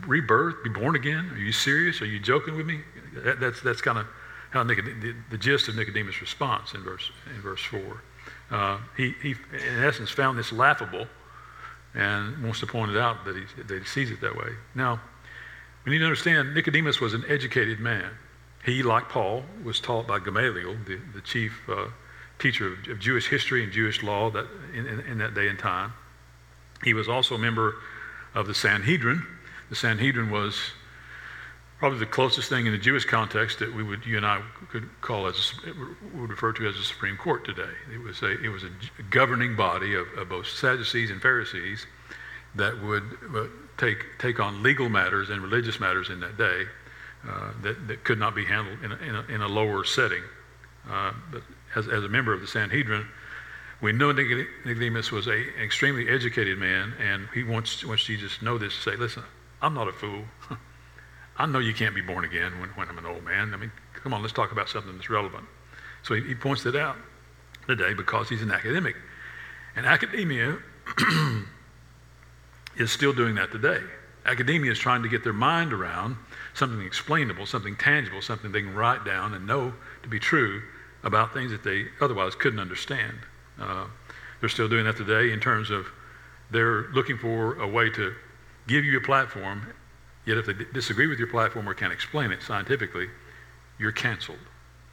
rebirth, 0.05 0.62
be 0.62 0.69
born 0.69 0.98
again? 0.98 1.31
Are 1.33 1.38
you 1.38 1.53
serious? 1.53 2.01
Are 2.01 2.05
you 2.05 2.19
joking 2.19 2.57
with 2.57 2.65
me? 2.65 2.81
That, 3.13 3.39
that's 3.39 3.62
that's 3.62 3.81
kind 3.81 3.98
of 3.98 4.05
how 4.51 4.63
Nicodem, 4.63 5.01
the, 5.01 5.15
the, 5.31 5.38
gist 5.38 5.69
of 5.69 5.77
Nicodemus' 5.77 6.19
response 6.19 6.74
in 6.74 6.83
verse, 6.83 7.12
in 7.33 7.41
verse 7.41 7.63
4. 7.63 7.79
Uh, 8.51 8.77
he, 8.95 9.13
he, 9.21 9.31
in 9.31 9.83
essence, 9.83 10.09
found 10.09 10.37
this 10.37 10.51
laughable 10.51 11.07
and 11.93 12.43
wants 12.43 12.59
to 12.59 12.67
point 12.67 12.91
it 12.91 12.97
out 12.97 13.25
that 13.25 13.35
he, 13.35 13.63
that 13.63 13.79
he 13.79 13.85
sees 13.85 14.11
it 14.11 14.21
that 14.21 14.35
way. 14.35 14.49
Now, 14.75 14.99
we 15.85 15.91
need 15.91 15.99
to 15.99 16.05
understand 16.05 16.53
Nicodemus 16.53 16.99
was 16.99 17.13
an 17.13 17.23
educated 17.27 17.79
man. 17.79 18.09
He, 18.63 18.83
like 18.83 19.09
Paul, 19.09 19.43
was 19.63 19.79
taught 19.79 20.07
by 20.07 20.19
Gamaliel, 20.19 20.75
the, 20.85 20.99
the 21.13 21.21
chief 21.21 21.53
uh, 21.69 21.87
teacher 22.39 22.73
of, 22.73 22.87
of, 22.89 22.99
Jewish 22.99 23.27
history 23.27 23.63
and 23.63 23.71
Jewish 23.71 24.01
law 24.01 24.29
that, 24.31 24.47
in, 24.73 24.87
in, 24.87 24.99
in, 25.01 25.17
that 25.19 25.35
day 25.35 25.47
and 25.47 25.57
time. 25.57 25.93
He 26.83 26.93
was 26.93 27.07
also 27.07 27.35
a 27.35 27.37
member 27.37 27.75
of 28.33 28.47
the 28.47 28.55
Sanhedrin. 28.55 29.25
The 29.69 29.75
Sanhedrin 29.75 30.31
was 30.31 30.59
probably 31.77 32.00
the 32.00 32.05
closest 32.05 32.50
thing 32.50 32.65
in 32.65 32.72
the 32.72 32.77
Jewish 32.77 33.05
context 33.05 33.60
that 33.60 33.74
we 33.74 33.84
would, 33.84 34.05
you 34.05 34.17
and 34.17 34.25
I 34.25 34.41
could 34.70 34.89
call 35.01 35.27
as, 35.27 35.53
would 36.13 36.29
refer 36.29 36.53
to 36.53 36.67
as 36.67 36.77
a 36.77 36.84
Supreme 36.84 37.17
Court 37.17 37.46
today. 37.46 37.72
It 37.94 38.00
was 38.00 38.22
a, 38.22 38.41
it 38.41 38.50
was 38.50 38.63
a 38.63 38.70
governing 39.10 39.55
body 39.55 39.96
of, 39.96 40.08
of 40.17 40.29
both 40.29 40.48
Sadducees 40.48 41.12
and 41.12 41.22
Pharisees 41.22 41.86
that 42.55 42.82
would 42.82 43.03
uh, 43.36 43.48
take, 43.77 44.05
take 44.20 44.39
on 44.39 44.63
legal 44.63 44.88
matters 44.88 45.29
and 45.29 45.41
religious 45.41 45.79
matters 45.79 46.10
in 46.10 46.22
that 46.22 46.38
day 46.38 46.63
uh, 47.27 47.51
that, 47.63 47.88
that 47.88 48.03
could 48.03 48.20
not 48.20 48.36
be 48.36 48.46
handled 48.46 48.82
in 48.84 48.91
a, 48.91 48.96
in 48.98 49.15
a, 49.15 49.24
in 49.36 49.41
a 49.41 49.48
lower 49.48 49.84
setting. 49.84 50.24
Uh, 50.89 51.12
but 51.32 51.41
as, 51.75 51.88
as 51.89 52.03
a 52.03 52.10
member 52.10 52.32
of 52.32 52.39
the 52.39 52.48
Sanhedrin, 52.48 53.05
we 53.82 53.91
know 53.91 54.13
Nicodemus 54.13 55.12
was 55.12 55.27
a, 55.27 55.34
an 55.34 55.62
extremely 55.62 56.08
educated 56.08 56.58
man, 56.58 56.94
and 57.00 57.27
he 57.34 57.44
wants, 57.44 57.84
wants 57.84 58.05
Jesus 58.05 58.38
to 58.38 58.46
know 58.46 58.58
this 58.58 58.74
to 58.75 58.82
say, 58.91 58.96
listen, 58.96 59.24
I'm 59.62 59.74
not 59.74 59.89
a 59.89 59.91
fool. 59.91 60.24
I 61.38 61.46
know 61.46 61.60
you 61.60 61.74
can't 61.74 61.94
be 61.94 62.01
born 62.01 62.24
again 62.24 62.60
when, 62.60 62.70
when 62.70 62.88
I'm 62.88 62.98
an 62.98 63.06
old 63.06 63.24
man. 63.24 63.54
I 63.54 63.58
mean, 63.58 63.72
come 63.94 64.13
on, 64.13 64.22
let's 64.22 64.34
talk 64.34 64.51
about 64.51 64.70
something 64.70 64.94
that's 64.94 65.10
relevant. 65.10 65.46
So 66.04 66.13
he, 66.13 66.22
he 66.22 66.36
points 66.36 66.65
it 66.65 66.75
out 66.75 66.96
today 67.68 67.94
because 67.94 68.30
he's 68.30 68.42
an 68.42 68.51
academic. 68.51 68.96
And 69.75 69.86
academia 69.86 70.58
is 72.77 72.92
still 72.92 73.13
doing 73.13 73.36
that 73.36 73.51
today. 73.51 73.82
Academia 74.25 74.72
is 74.72 74.80
trying 74.80 75.04
to 75.04 75.10
get 75.10 75.24
their 75.24 75.34
mind 75.34 75.74
around 75.74 76.15
something 76.54 76.82
explainable, 76.82 77.46
something 77.46 77.75
tangible, 77.75 78.22
something 78.22 78.51
they 78.51 78.62
can 78.62 78.74
write 78.74 79.06
down 79.06 79.34
and 79.34 79.46
know 79.46 79.74
to 80.04 80.10
be 80.10 80.20
true 80.20 80.63
about 81.04 81.34
things 81.34 81.51
that 81.51 81.63
they 81.63 81.86
otherwise 82.01 82.34
couldn't 82.34 82.60
understand. 82.60 83.18
Uh, 83.60 83.86
they're 84.39 84.50
still 84.50 84.68
doing 84.68 84.86
that 84.86 84.98
today 84.98 85.32
in 85.32 85.39
terms 85.39 85.70
of 85.70 85.88
They're 86.51 86.88
looking 86.94 87.18
for 87.18 87.60
a 87.60 87.68
way 87.68 87.89
to 87.92 88.13
give 88.68 88.86
you 88.86 88.98
a 88.98 89.01
platform, 89.01 89.68
yet 90.25 90.38
if 90.38 90.46
they 90.46 90.53
disagree 90.74 91.08
with 91.08 91.20
your 91.20 91.27
platform 91.27 91.67
or 91.67 91.74
can't 91.74 91.94
explain 91.94 92.32
it 92.32 92.41
scientifically, 92.41 93.08
you're 93.79 93.91
canceled 93.91 94.39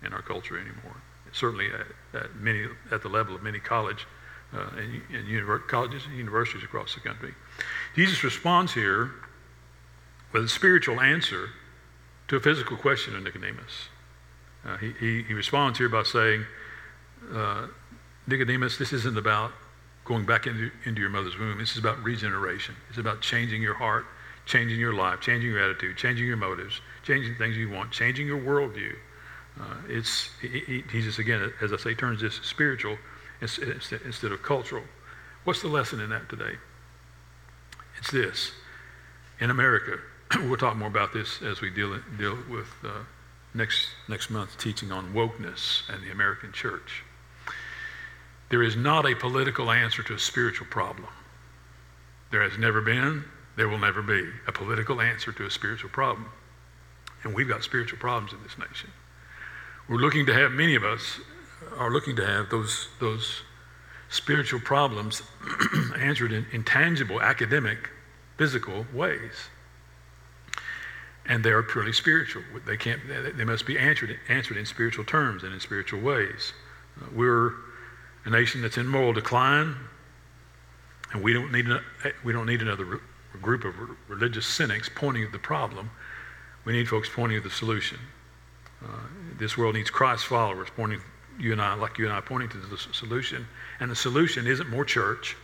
in 0.05 0.12
our 0.12 0.23
culture 0.23 0.57
anymore. 0.57 0.97
Certainly 1.33 1.69
at, 1.73 2.21
at 2.23 2.37
many, 2.37 2.67
at 2.91 3.03
the 3.03 3.09
level 3.09 3.35
of 3.35 3.43
many 3.43 3.59
college 3.59 4.07
uh, 4.55 4.67
and, 4.77 5.03
and 5.15 5.27
univer- 5.27 5.67
colleges 5.67 6.05
and 6.07 6.17
universities 6.17 6.62
across 6.62 6.95
the 6.95 7.01
country. 7.01 7.35
Jesus 7.97 8.23
responds 8.23 8.75
here 8.75 9.11
with 10.33 10.45
a 10.45 10.49
spiritual 10.49 11.01
answer 11.01 11.49
to 12.29 12.37
a 12.37 12.41
physical 12.41 12.77
question 12.77 13.17
of 13.17 13.23
Nicodemus. 13.23 13.89
Uh, 14.65 14.77
he, 14.77 14.93
he, 15.01 15.23
he, 15.23 15.35
responds 15.35 15.79
here 15.79 15.89
by 15.89 16.03
saying, 16.03 16.45
uh, 17.33 17.67
Nicodemus, 18.27 18.79
this 18.79 18.93
isn't 18.93 19.19
about 19.19 19.53
going 20.05 20.25
back 20.25 20.47
into, 20.47 20.71
into 20.85 21.01
your 21.01 21.11
mother's 21.11 21.39
womb. 21.39 21.59
This 21.59 21.73
is 21.73 21.79
about 21.79 22.03
regeneration. 22.03 22.75
It's 22.89 22.99
about 22.99 23.21
changing 23.21 23.62
your 23.62 23.75
heart, 23.75 24.07
changing 24.47 24.79
your 24.79 24.93
life, 24.93 25.21
changing 25.21 25.51
your 25.51 25.63
attitude, 25.63 25.97
changing 25.97 26.27
your 26.27 26.37
motives, 26.37 26.81
changing 27.05 27.35
things 27.37 27.57
you 27.57 27.71
want, 27.71 27.91
changing 27.91 28.27
your 28.27 28.41
worldview. 28.41 28.95
Uh, 29.61 29.75
it's 29.89 30.31
he, 30.41 30.83
just 30.91 31.19
again, 31.19 31.53
as 31.61 31.73
I 31.73 31.77
say, 31.77 31.95
turns 31.95 32.21
this 32.21 32.37
spiritual 32.37 32.99
instead 33.41 34.33
of 34.33 34.43
cultural. 34.43 34.85
What's 35.45 35.63
the 35.63 35.69
lesson 35.69 36.01
in 36.01 36.11
that 36.11 36.29
today? 36.29 36.57
It's 37.99 38.11
this: 38.11 38.53
in 39.41 39.51
America, 39.51 39.99
we'll 40.37 40.57
talk 40.57 40.77
more 40.77 40.89
about 40.89 41.13
this 41.13 41.43
as 41.43 41.61
we 41.61 41.71
deal 41.71 41.99
deal 42.19 42.39
with 42.49 42.69
uh, 42.85 43.05
next 43.55 43.89
next 44.09 44.31
month 44.31 44.57
teaching 44.59 44.91
on 44.91 45.13
wokeness 45.13 45.89
and 45.93 46.03
the 46.03 46.11
American 46.11 46.53
church. 46.53 47.05
There 48.49 48.63
is 48.63 48.77
not 48.77 49.07
a 49.07 49.15
political 49.15 49.71
answer 49.71 50.03
to 50.03 50.15
a 50.15 50.19
spiritual 50.19 50.67
problem. 50.67 51.09
There 52.31 52.43
has 52.43 52.59
never 52.59 52.81
been, 52.81 53.25
there 53.56 53.68
will 53.68 53.78
never 53.78 54.02
be 54.02 54.28
a 54.47 54.52
political 54.52 55.00
answer 55.00 55.32
to 55.32 55.47
a 55.47 55.50
spiritual 55.50 55.90
problem. 55.90 56.26
And 57.25 57.35
we've 57.35 57.49
got 57.49 57.62
spiritual 57.62 57.99
problems 57.99 58.32
in 58.32 58.42
this 58.42 58.59
nation. 58.59 58.90
We're 59.88 59.99
looking 59.99 60.26
to 60.26 60.35
have, 60.35 60.52
many 60.52 60.75
of 60.75 60.85
us 60.85 61.21
are 61.76 61.90
looking 61.90 62.16
to 62.16 62.26
have 62.26 62.50
those, 62.50 62.88
those 63.00 63.42
spiritual 64.09 64.61
problems 64.61 65.23
answered 65.99 66.32
in, 66.32 66.47
in 66.52 66.64
tangible, 66.64 67.21
academic, 67.21 67.90
physical 68.38 68.87
ways. 68.92 69.32
And 71.26 71.44
they 71.44 71.50
are 71.50 71.62
purely 71.62 71.92
spiritual. 71.92 72.42
They, 72.66 72.76
can't, 72.76 73.00
they 73.37 73.44
must 73.44 73.66
be 73.66 73.78
answered, 73.78 74.18
answered 74.28 74.56
in 74.56 74.66
spiritual 74.66 75.04
terms 75.04 75.44
and 75.44 75.54
in 75.54 75.61
spiritual 75.61 76.00
ways. 76.00 76.52
We're 77.14 77.52
a 78.25 78.30
nation 78.30 78.62
that's 78.62 78.76
in 78.76 78.88
moral 78.88 79.12
decline, 79.12 79.76
and 81.12 81.23
we 81.23 81.32
don't 81.32 81.52
need, 81.52 81.66
we 82.25 82.32
don't 82.32 82.47
need 82.47 82.62
another 82.62 83.00
group 83.39 83.65
of 83.65 83.75
religious 84.09 84.47
cynics 84.47 84.91
pointing 84.95 85.25
at 85.25 85.33
the 85.33 85.39
problem. 85.39 85.91
We 86.65 86.73
need 86.73 86.89
folks 86.89 87.09
pointing 87.09 87.39
at 87.39 87.45
the 87.45 87.51
solution. 87.51 87.99
Uh, 88.83 88.89
this 89.39 89.57
world 89.57 89.75
needs 89.75 89.91
Christ 89.91 90.27
followers 90.27 90.69
pointing, 90.75 91.01
you 91.39 91.53
and 91.53 91.61
I, 91.61 91.75
like 91.75 91.99
you 91.99 92.07
and 92.07 92.15
I, 92.15 92.21
pointing 92.21 92.49
to 92.51 92.59
the 92.59 92.77
solution. 92.77 93.47
And 93.81 93.91
the 93.91 93.97
solution 93.97 94.47
isn't 94.47 94.69
more 94.69 94.85
church. 94.85 95.37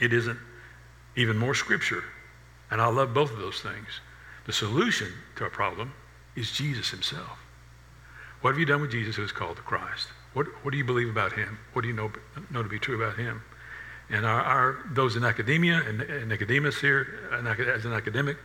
It 0.00 0.12
isn't 0.12 0.38
even 1.16 1.36
more 1.36 1.54
scripture. 1.54 2.04
And 2.70 2.80
I 2.80 2.86
love 2.86 3.14
both 3.14 3.32
of 3.32 3.38
those 3.38 3.60
things. 3.60 4.00
The 4.46 4.52
solution 4.52 5.08
to 5.36 5.44
our 5.44 5.50
problem 5.50 5.92
is 6.36 6.52
Jesus 6.52 6.90
himself. 6.90 7.38
What 8.40 8.50
have 8.50 8.58
you 8.58 8.66
done 8.66 8.80
with 8.80 8.92
Jesus 8.92 9.16
who 9.16 9.24
is 9.24 9.32
called 9.32 9.56
the 9.56 9.62
Christ? 9.62 10.08
What, 10.34 10.46
what 10.64 10.70
do 10.70 10.78
you 10.78 10.84
believe 10.84 11.08
about 11.08 11.32
him? 11.32 11.58
What 11.72 11.82
do 11.82 11.88
you 11.88 11.94
know, 11.94 12.12
know 12.50 12.62
to 12.62 12.68
be 12.68 12.78
true 12.78 13.02
about 13.02 13.18
him? 13.18 13.42
And 14.10 14.24
our, 14.24 14.40
our 14.40 14.84
those 14.90 15.16
in 15.16 15.24
academia 15.24 15.82
and, 15.86 16.00
and 16.00 16.28
Nicodemus 16.28 16.80
here, 16.80 17.28
as 17.32 17.84
an 17.84 17.92
academic, 17.92 18.36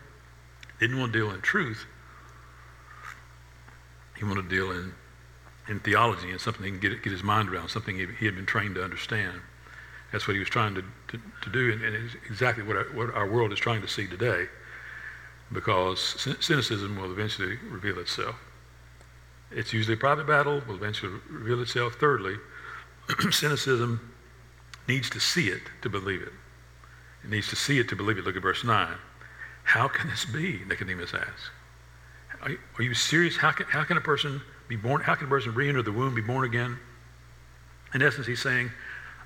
didn't 0.79 1.00
want 1.00 1.13
to 1.13 1.20
deal 1.20 1.32
in 1.32 1.41
truth. 1.41 1.86
He 4.17 4.25
wanted 4.25 4.43
to 4.43 4.50
deal 4.50 4.72
in, 4.72 4.93
in 5.70 5.79
theology 5.79 6.32
and 6.32 6.39
something 6.39 6.65
he 6.65 6.72
can 6.72 6.79
get, 6.79 7.03
get 7.03 7.12
his 7.12 7.24
mind 7.24 7.50
around, 7.50 7.70
something 7.70 7.96
he, 7.96 8.08
he 8.20 8.25
had 8.25 8.36
been 8.36 8.46
trained 8.46 8.75
to 8.75 8.84
understand. 8.84 9.39
That's 10.12 10.27
what 10.27 10.34
he 10.34 10.39
was 10.39 10.50
trying 10.50 10.75
to, 10.75 10.84
to, 11.08 11.20
to 11.41 11.50
do, 11.50 11.72
and, 11.72 11.84
and, 11.84 11.96
it's 11.96 12.15
exactly 12.29 12.63
what 12.63 12.77
our, 12.77 12.84
what 12.93 13.13
our 13.15 13.27
world 13.27 13.51
is 13.51 13.60
trying 13.60 13.82
to 13.82 13.88
see 13.88 14.05
today, 14.05 14.46
because 15.51 16.00
cynicism 16.39 16.98
will 17.00 17.12
eventually 17.12 17.58
reveal 17.70 17.98
itself. 17.98 18.36
It's 19.51 19.74
usually 19.74 19.96
a 19.96 19.98
private 20.00 20.27
battle, 20.27 20.62
will 20.67 20.75
eventually 20.75 21.13
reveal 21.29 21.62
itself. 21.62 21.96
Thirdly, 21.96 22.36
cynicism 23.32 24.12
needs 24.88 25.10
to 25.12 25.20
see 25.20 25.48
it 25.48 25.62
to 25.82 25.90
believe 25.90 26.22
it. 26.22 26.34
It 27.24 27.30
needs 27.30 27.48
to 27.50 27.56
see 27.56 27.80
it 27.80 27.88
to 27.90 27.96
believe 27.96 28.18
it. 28.18 28.25
Look 28.25 28.36
at 28.36 28.42
verse 28.42 28.63
9. 28.63 28.96
How 29.63 29.88
can 29.88 30.10
this 30.10 30.25
be? 30.25 30.62
Nicodemus 30.68 31.13
asks. 31.13 31.50
Are, 32.42 32.52
are 32.78 32.84
you 32.84 32.94
serious? 32.94 33.38
How 33.38 33.52
can, 33.52 33.66
how 33.68 33.84
can 33.84 33.98
a 33.98 34.02
person 34.02 34.42
be 34.68 34.75
born? 34.75 35.02
How 35.02 35.16
can 35.16 35.28
a 35.28 35.30
person 35.30 35.54
re 35.54 35.70
enter 35.70 35.82
the 35.82 35.92
womb, 35.92 36.13
be 36.13 36.22
born 36.22 36.46
again? 36.46 36.78
In 37.94 38.02
essence, 38.02 38.28
he's 38.28 38.42
saying, 38.42 38.72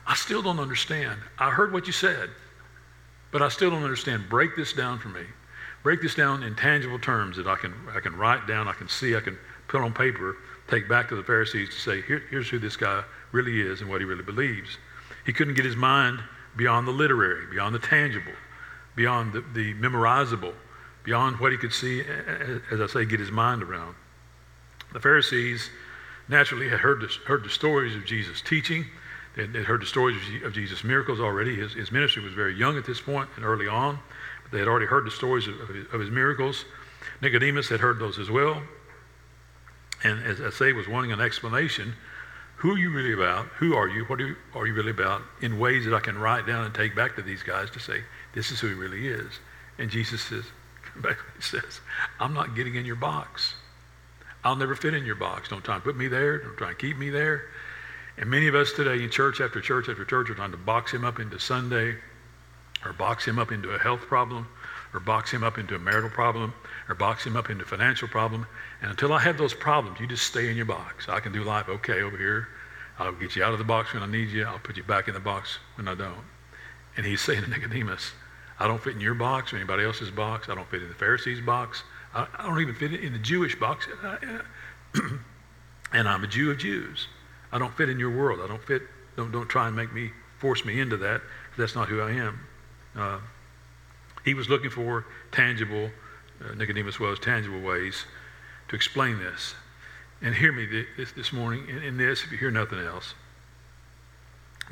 I 0.06 0.16
still 0.16 0.42
don't 0.42 0.60
understand. 0.60 1.20
I 1.40 1.50
heard 1.50 1.74
what 1.74 1.88
you 1.88 1.94
said, 1.94 2.30
but 3.32 3.42
I 3.42 3.50
still 3.50 3.72
don't 3.72 3.84
understand. 3.84 4.30
Break 4.30 4.56
this 4.56 4.74
down 4.74 5.00
for 5.00 5.10
me. 5.10 5.24
Break 5.84 6.02
this 6.02 6.16
down 6.16 6.44
in 6.44 6.56
tangible 6.56 7.00
terms 7.00 7.38
that 7.38 7.48
I 7.48 7.56
can, 7.56 7.74
I 7.94 8.00
can 8.00 8.16
write 8.16 8.48
down, 8.48 8.68
I 8.68 8.74
can 8.74 8.90
see, 8.90 9.16
I 9.16 9.22
can 9.22 9.38
put 9.68 9.82
on 9.82 9.94
paper, 9.94 10.38
take 10.68 10.88
back 10.88 11.10
to 11.10 11.16
the 11.16 11.24
Pharisees 11.24 11.70
to 11.70 11.80
say, 11.80 12.02
Here, 12.02 12.24
here's 12.30 12.50
who 12.50 12.60
this 12.60 12.78
guy 12.78 13.04
really 13.32 13.62
is 13.62 13.82
and 13.82 13.90
what 13.90 14.02
he 14.02 14.06
really 14.06 14.24
believes. 14.24 14.78
He 15.28 15.34
couldn't 15.34 15.56
get 15.56 15.66
his 15.66 15.76
mind 15.76 16.22
beyond 16.56 16.88
the 16.88 16.92
literary, 16.92 17.46
beyond 17.52 17.76
the 17.76 17.80
tangible, 17.80 18.32
beyond 18.96 19.34
the, 19.34 19.42
the 19.54 19.74
memorizable, 19.76 20.54
beyond 21.04 21.40
what 21.40 21.52
he 21.52 21.58
could 21.58 21.74
see, 21.74 22.02
as 22.72 22.80
I 22.80 22.88
say, 22.88 23.06
get 23.06 23.20
his 23.20 23.30
mind 23.30 23.62
around. 23.62 23.96
The 24.94 25.02
Pharisees 25.02 25.70
naturally 26.30 26.70
had 26.70 26.80
heard 26.80 27.04
heard 27.26 27.44
the 27.44 27.50
stories 27.50 27.94
of 27.94 28.06
Jesus' 28.06 28.42
teaching. 28.42 28.86
They 29.36 29.44
had 29.44 29.66
heard 29.66 29.82
the 29.82 29.86
stories 29.86 30.18
of 30.44 30.54
Jesus' 30.54 30.84
miracles 30.84 31.20
already. 31.20 31.56
His, 31.56 31.74
his 31.74 31.92
ministry 31.92 32.24
was 32.24 32.34
very 32.34 32.56
young 32.56 32.78
at 32.78 32.86
this 32.86 33.02
point 33.02 33.30
and 33.36 33.44
early 33.44 33.68
on. 33.68 34.00
But 34.44 34.52
they 34.54 34.60
had 34.60 34.70
already 34.70 34.88
heard 34.88 35.06
the 35.06 35.12
stories 35.12 35.48
of, 35.48 35.60
of, 35.60 35.68
his, 35.68 35.86
of 35.92 36.00
his 36.00 36.10
miracles. 36.10 36.64
Nicodemus 37.22 37.68
had 37.68 37.82
heard 37.82 38.00
those 38.00 38.18
as 38.18 38.32
well. 38.32 38.64
And 40.06 40.24
as 40.24 40.40
I 40.40 40.52
say, 40.52 40.72
was 40.72 40.88
wanting 40.88 41.12
an 41.12 41.20
explanation. 41.20 41.94
Who 42.58 42.72
are 42.74 42.78
you 42.78 42.90
really 42.90 43.14
about? 43.14 43.46
Who 43.60 43.76
are 43.76 43.88
you? 43.88 44.06
What 44.06 44.20
are 44.20 44.28
you, 44.28 44.36
are 44.56 44.66
you 44.66 44.74
really 44.74 44.92
about? 44.92 45.22
In 45.42 45.60
ways 45.60 45.86
that 45.86 45.94
I 45.94 46.00
can 46.00 46.18
write 46.18 46.48
down 46.48 46.66
and 46.66 46.74
take 46.74 46.96
back 46.96 47.16
to 47.16 47.22
these 47.22 47.44
guys 47.44 47.70
to 47.72 47.80
say, 47.80 48.02
this 48.34 48.52
is 48.52 48.60
who 48.60 48.68
he 48.68 48.74
really 48.74 49.08
is. 49.08 49.32
And 49.78 49.92
Jesus 49.92 50.22
says, 50.22 50.44
basically 50.96 51.42
says, 51.42 51.82
I'm 52.20 52.34
not 52.34 52.56
getting 52.56 52.76
in 52.76 52.86
your 52.86 52.96
box. 52.96 53.54
I'll 54.44 54.56
never 54.56 54.76
fit 54.76 54.96
in 54.96 55.06
your 55.06 55.16
box. 55.16 55.50
Don't 55.50 55.64
try 55.64 55.76
and 55.76 55.84
put 55.84 55.96
me 55.96 56.08
there. 56.08 56.40
Don't 56.40 56.58
try 56.58 56.70
and 56.70 56.80
keep 56.80 56.98
me 56.98 57.12
there. 57.12 57.44
And 58.18 58.28
many 58.30 58.48
of 58.48 58.56
us 58.56 58.72
today 58.72 59.04
in 59.04 59.12
church 59.12 59.40
after 59.40 59.62
church 59.62 59.88
after 59.88 60.04
church 60.04 60.32
are 60.32 60.36
trying 60.36 60.52
to 60.52 60.58
box 60.58 60.92
him 60.92 61.06
up 61.06 61.20
into 61.20 61.40
Sunday 61.40 61.96
or 62.84 62.94
box 62.94 63.26
him 63.26 63.38
up 63.38 63.52
into 63.52 63.70
a 63.70 63.78
health 63.78 64.02
problem 64.02 64.48
or 64.94 65.00
box 65.00 65.32
him 65.32 65.44
up 65.44 65.58
into 65.58 65.76
a 65.76 65.80
marital 65.80 66.10
problem 66.10 66.54
or 66.90 66.96
box 66.96 67.26
him 67.26 67.36
up 67.36 67.50
into 67.50 67.64
a 67.64 67.68
financial 67.68 68.08
problem. 68.08 68.48
And 68.82 68.90
until 68.90 69.14
I 69.14 69.20
have 69.20 69.38
those 69.38 69.54
problems, 69.54 70.00
you 70.00 70.08
just 70.08 70.26
stay 70.26 70.50
in 70.50 70.56
your 70.56 70.66
box. 70.66 71.10
I 71.10 71.20
can 71.20 71.34
do 71.34 71.44
life 71.44 71.70
okay 71.70 72.02
over 72.02 72.18
here. 72.18 72.48
I'll 73.00 73.12
get 73.12 73.36
you 73.36 73.44
out 73.44 73.54
of 73.54 73.60
the 73.60 73.66
box 73.66 73.94
when 73.94 74.04
I 74.04 74.08
need 74.08 74.30
you. 74.30 74.46
I'll 74.46 74.60
put 74.60 74.78
you 74.78 74.84
back 74.84 75.08
in 75.08 75.14
the 75.14 75.20
box 75.20 75.60
when 75.76 75.88
I 75.88 75.96
don't. 75.96 76.26
And 76.96 77.06
he's 77.06 77.22
saying 77.26 77.44
to 77.44 77.50
Nicodemus, 77.50 78.12
I 78.60 78.68
don't 78.68 78.82
fit 78.84 78.96
in 78.96 79.02
your 79.02 79.14
box 79.14 79.54
or 79.54 79.58
anybody 79.58 79.84
else's 79.84 80.10
box. 80.10 80.50
I 80.50 80.56
don't 80.56 80.70
fit 80.70 80.82
in 80.82 80.90
the 80.90 80.96
Pharisees' 80.96 81.42
box. 81.42 81.84
I, 82.16 82.28
I 82.38 82.44
don't 82.44 82.60
even 82.60 82.74
fit 82.74 82.94
in 82.94 83.14
the 83.14 83.20
Jewish 83.20 83.60
box. 83.60 83.88
and 85.94 86.10
I'm 86.10 86.24
a 86.24 86.28
Jew 86.28 86.52
of 86.52 86.58
Jews. 86.58 87.08
I 87.52 87.60
don't 87.60 87.76
fit 87.76 87.90
in 87.90 88.00
your 88.00 88.10
world. 88.10 88.40
I 88.44 88.48
don't 88.48 88.64
fit. 88.64 88.82
Don't, 89.16 89.32
don't 89.32 89.48
try 89.48 89.68
and 89.68 89.76
make 89.76 89.94
me, 89.94 90.12
force 90.40 90.66
me 90.66 90.80
into 90.80 90.98
that. 90.98 91.22
That's 91.58 91.76
not 91.76 91.88
who 91.88 92.02
I 92.02 92.12
am. 92.12 92.40
Uh, 92.96 93.20
he 94.26 94.34
was 94.34 94.50
looking 94.50 94.70
for 94.70 95.06
tangible, 95.32 95.90
uh, 96.44 96.54
Nicodemus 96.56 97.00
was, 97.00 97.20
tangible 97.20 97.62
ways 97.62 98.06
to 98.70 98.76
explain 98.76 99.20
this. 99.20 99.56
And 100.22 100.34
hear 100.34 100.52
me 100.52 100.66
this, 100.98 101.12
this 101.12 101.32
morning 101.32 101.68
in, 101.70 101.84
in 101.84 101.98
this, 101.98 102.24
if 102.24 102.32
you 102.32 102.38
hear 102.38 102.52
nothing 102.52 102.80
else. 102.80 103.14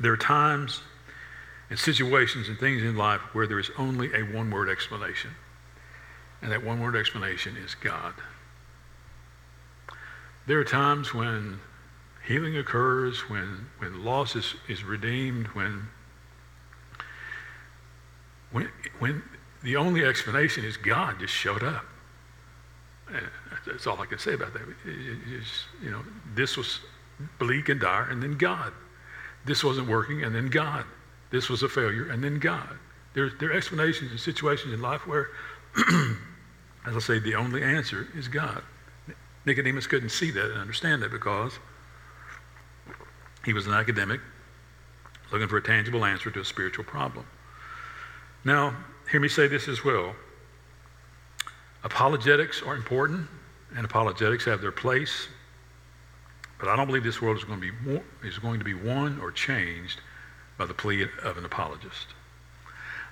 There 0.00 0.12
are 0.12 0.16
times 0.16 0.82
and 1.70 1.78
situations 1.78 2.48
and 2.48 2.58
things 2.58 2.82
in 2.82 2.96
life 2.96 3.20
where 3.32 3.46
there 3.46 3.58
is 3.58 3.70
only 3.78 4.12
a 4.14 4.22
one 4.22 4.50
word 4.50 4.68
explanation. 4.68 5.30
And 6.42 6.52
that 6.52 6.62
one 6.62 6.80
word 6.80 6.94
explanation 6.94 7.56
is 7.56 7.74
God. 7.74 8.14
There 10.46 10.58
are 10.60 10.64
times 10.64 11.12
when 11.12 11.58
healing 12.26 12.56
occurs, 12.56 13.28
when, 13.28 13.66
when 13.78 14.04
loss 14.04 14.36
is, 14.36 14.54
is 14.68 14.84
redeemed, 14.84 15.48
when, 15.48 15.88
when, 18.52 18.68
when 18.98 19.22
the 19.66 19.74
only 19.74 20.04
explanation 20.04 20.64
is 20.64 20.76
God 20.76 21.18
just 21.18 21.34
showed 21.34 21.64
up. 21.64 21.84
And 23.08 23.26
that's 23.66 23.84
all 23.88 24.00
I 24.00 24.06
can 24.06 24.20
say 24.20 24.34
about 24.34 24.52
that. 24.52 24.62
you 25.82 25.90
know, 25.90 26.04
this 26.36 26.56
was 26.56 26.78
bleak 27.40 27.68
and 27.68 27.80
dire, 27.80 28.08
and 28.08 28.22
then 28.22 28.38
God. 28.38 28.72
This 29.44 29.64
wasn't 29.64 29.88
working, 29.88 30.22
and 30.22 30.32
then 30.32 30.46
God. 30.50 30.84
this 31.30 31.48
was 31.48 31.64
a 31.64 31.68
failure, 31.68 32.08
and 32.10 32.22
then 32.22 32.38
God. 32.38 32.78
There, 33.14 33.28
there 33.40 33.50
are 33.50 33.54
explanations 33.54 34.12
and 34.12 34.20
situations 34.20 34.72
in 34.72 34.80
life 34.80 35.04
where, 35.04 35.30
as 36.86 36.94
I 36.94 37.00
say, 37.00 37.18
the 37.18 37.34
only 37.34 37.64
answer 37.64 38.06
is 38.14 38.28
God. 38.28 38.62
Nicodemus 39.46 39.88
couldn't 39.88 40.10
see 40.10 40.30
that 40.30 40.50
and 40.52 40.60
understand 40.60 41.02
that 41.02 41.10
because 41.10 41.58
he 43.44 43.52
was 43.52 43.66
an 43.66 43.72
academic 43.72 44.20
looking 45.32 45.48
for 45.48 45.56
a 45.56 45.62
tangible 45.62 46.04
answer 46.04 46.30
to 46.30 46.40
a 46.40 46.44
spiritual 46.44 46.84
problem. 46.84 47.26
Now, 48.44 48.76
hear 49.10 49.20
me 49.20 49.28
say 49.28 49.46
this 49.46 49.68
as 49.68 49.84
well. 49.84 50.14
Apologetics 51.84 52.62
are 52.62 52.74
important, 52.74 53.28
and 53.76 53.84
apologetics 53.84 54.44
have 54.44 54.60
their 54.60 54.72
place, 54.72 55.28
but 56.58 56.68
I 56.68 56.76
don't 56.76 56.86
believe 56.86 57.04
this 57.04 57.20
world 57.20 57.36
is 57.36 57.44
going 57.44 57.60
to 57.60 57.72
be, 57.72 57.90
more, 57.90 58.02
is 58.24 58.38
going 58.38 58.58
to 58.58 58.64
be 58.64 58.74
won 58.74 59.20
or 59.20 59.30
changed 59.30 60.00
by 60.58 60.66
the 60.66 60.74
plea 60.74 61.06
of 61.22 61.36
an 61.36 61.44
apologist. 61.44 62.08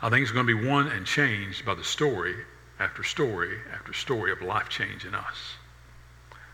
I 0.03 0.11
think 0.11 0.23
it's 0.23 0.33
going 0.33 0.47
to 0.47 0.57
be 0.57 0.67
won 0.67 0.89
and 0.89 1.07
changed 1.07 1.65
by 1.65 1.75
the 1.75 1.85
story 1.85 2.35
after 2.81 3.03
story 3.03 3.59
after 3.73 3.93
story 3.93 4.33
of 4.33 4.43
life 4.43 4.69
change 4.69 5.05
in 5.05 5.15
us. 5.15 5.55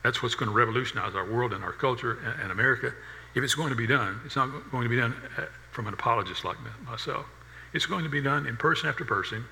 That's 0.02 0.23
what's 0.23 0.35
going 0.35 0.50
to 0.50 0.54
revolutionize 0.54 1.14
our 1.14 1.30
world 1.30 1.52
and 1.52 1.62
our 1.62 1.73
culture 1.73 2.18
and 2.42 2.50
America. 2.50 2.92
If 3.35 3.44
it's 3.44 3.54
going 3.54 3.70
to 3.70 3.76
be 3.76 3.87
done, 3.87 4.20
it's 4.25 4.37
not 4.37 4.50
going 4.70 4.82
to 4.85 4.88
be 4.88 4.97
done 4.97 5.14
uh, 5.38 5.47
from 5.70 5.87
an 5.87 5.94
apologist 5.94 6.44
like 6.44 6.56
myself. 6.85 7.26
It's 7.73 7.87
going 7.87 8.05
to 8.05 8.11
be 8.11 8.21
done 8.21 8.47
in 8.47 8.57
person 8.57 8.89
after 8.89 9.05
person, 9.05 9.45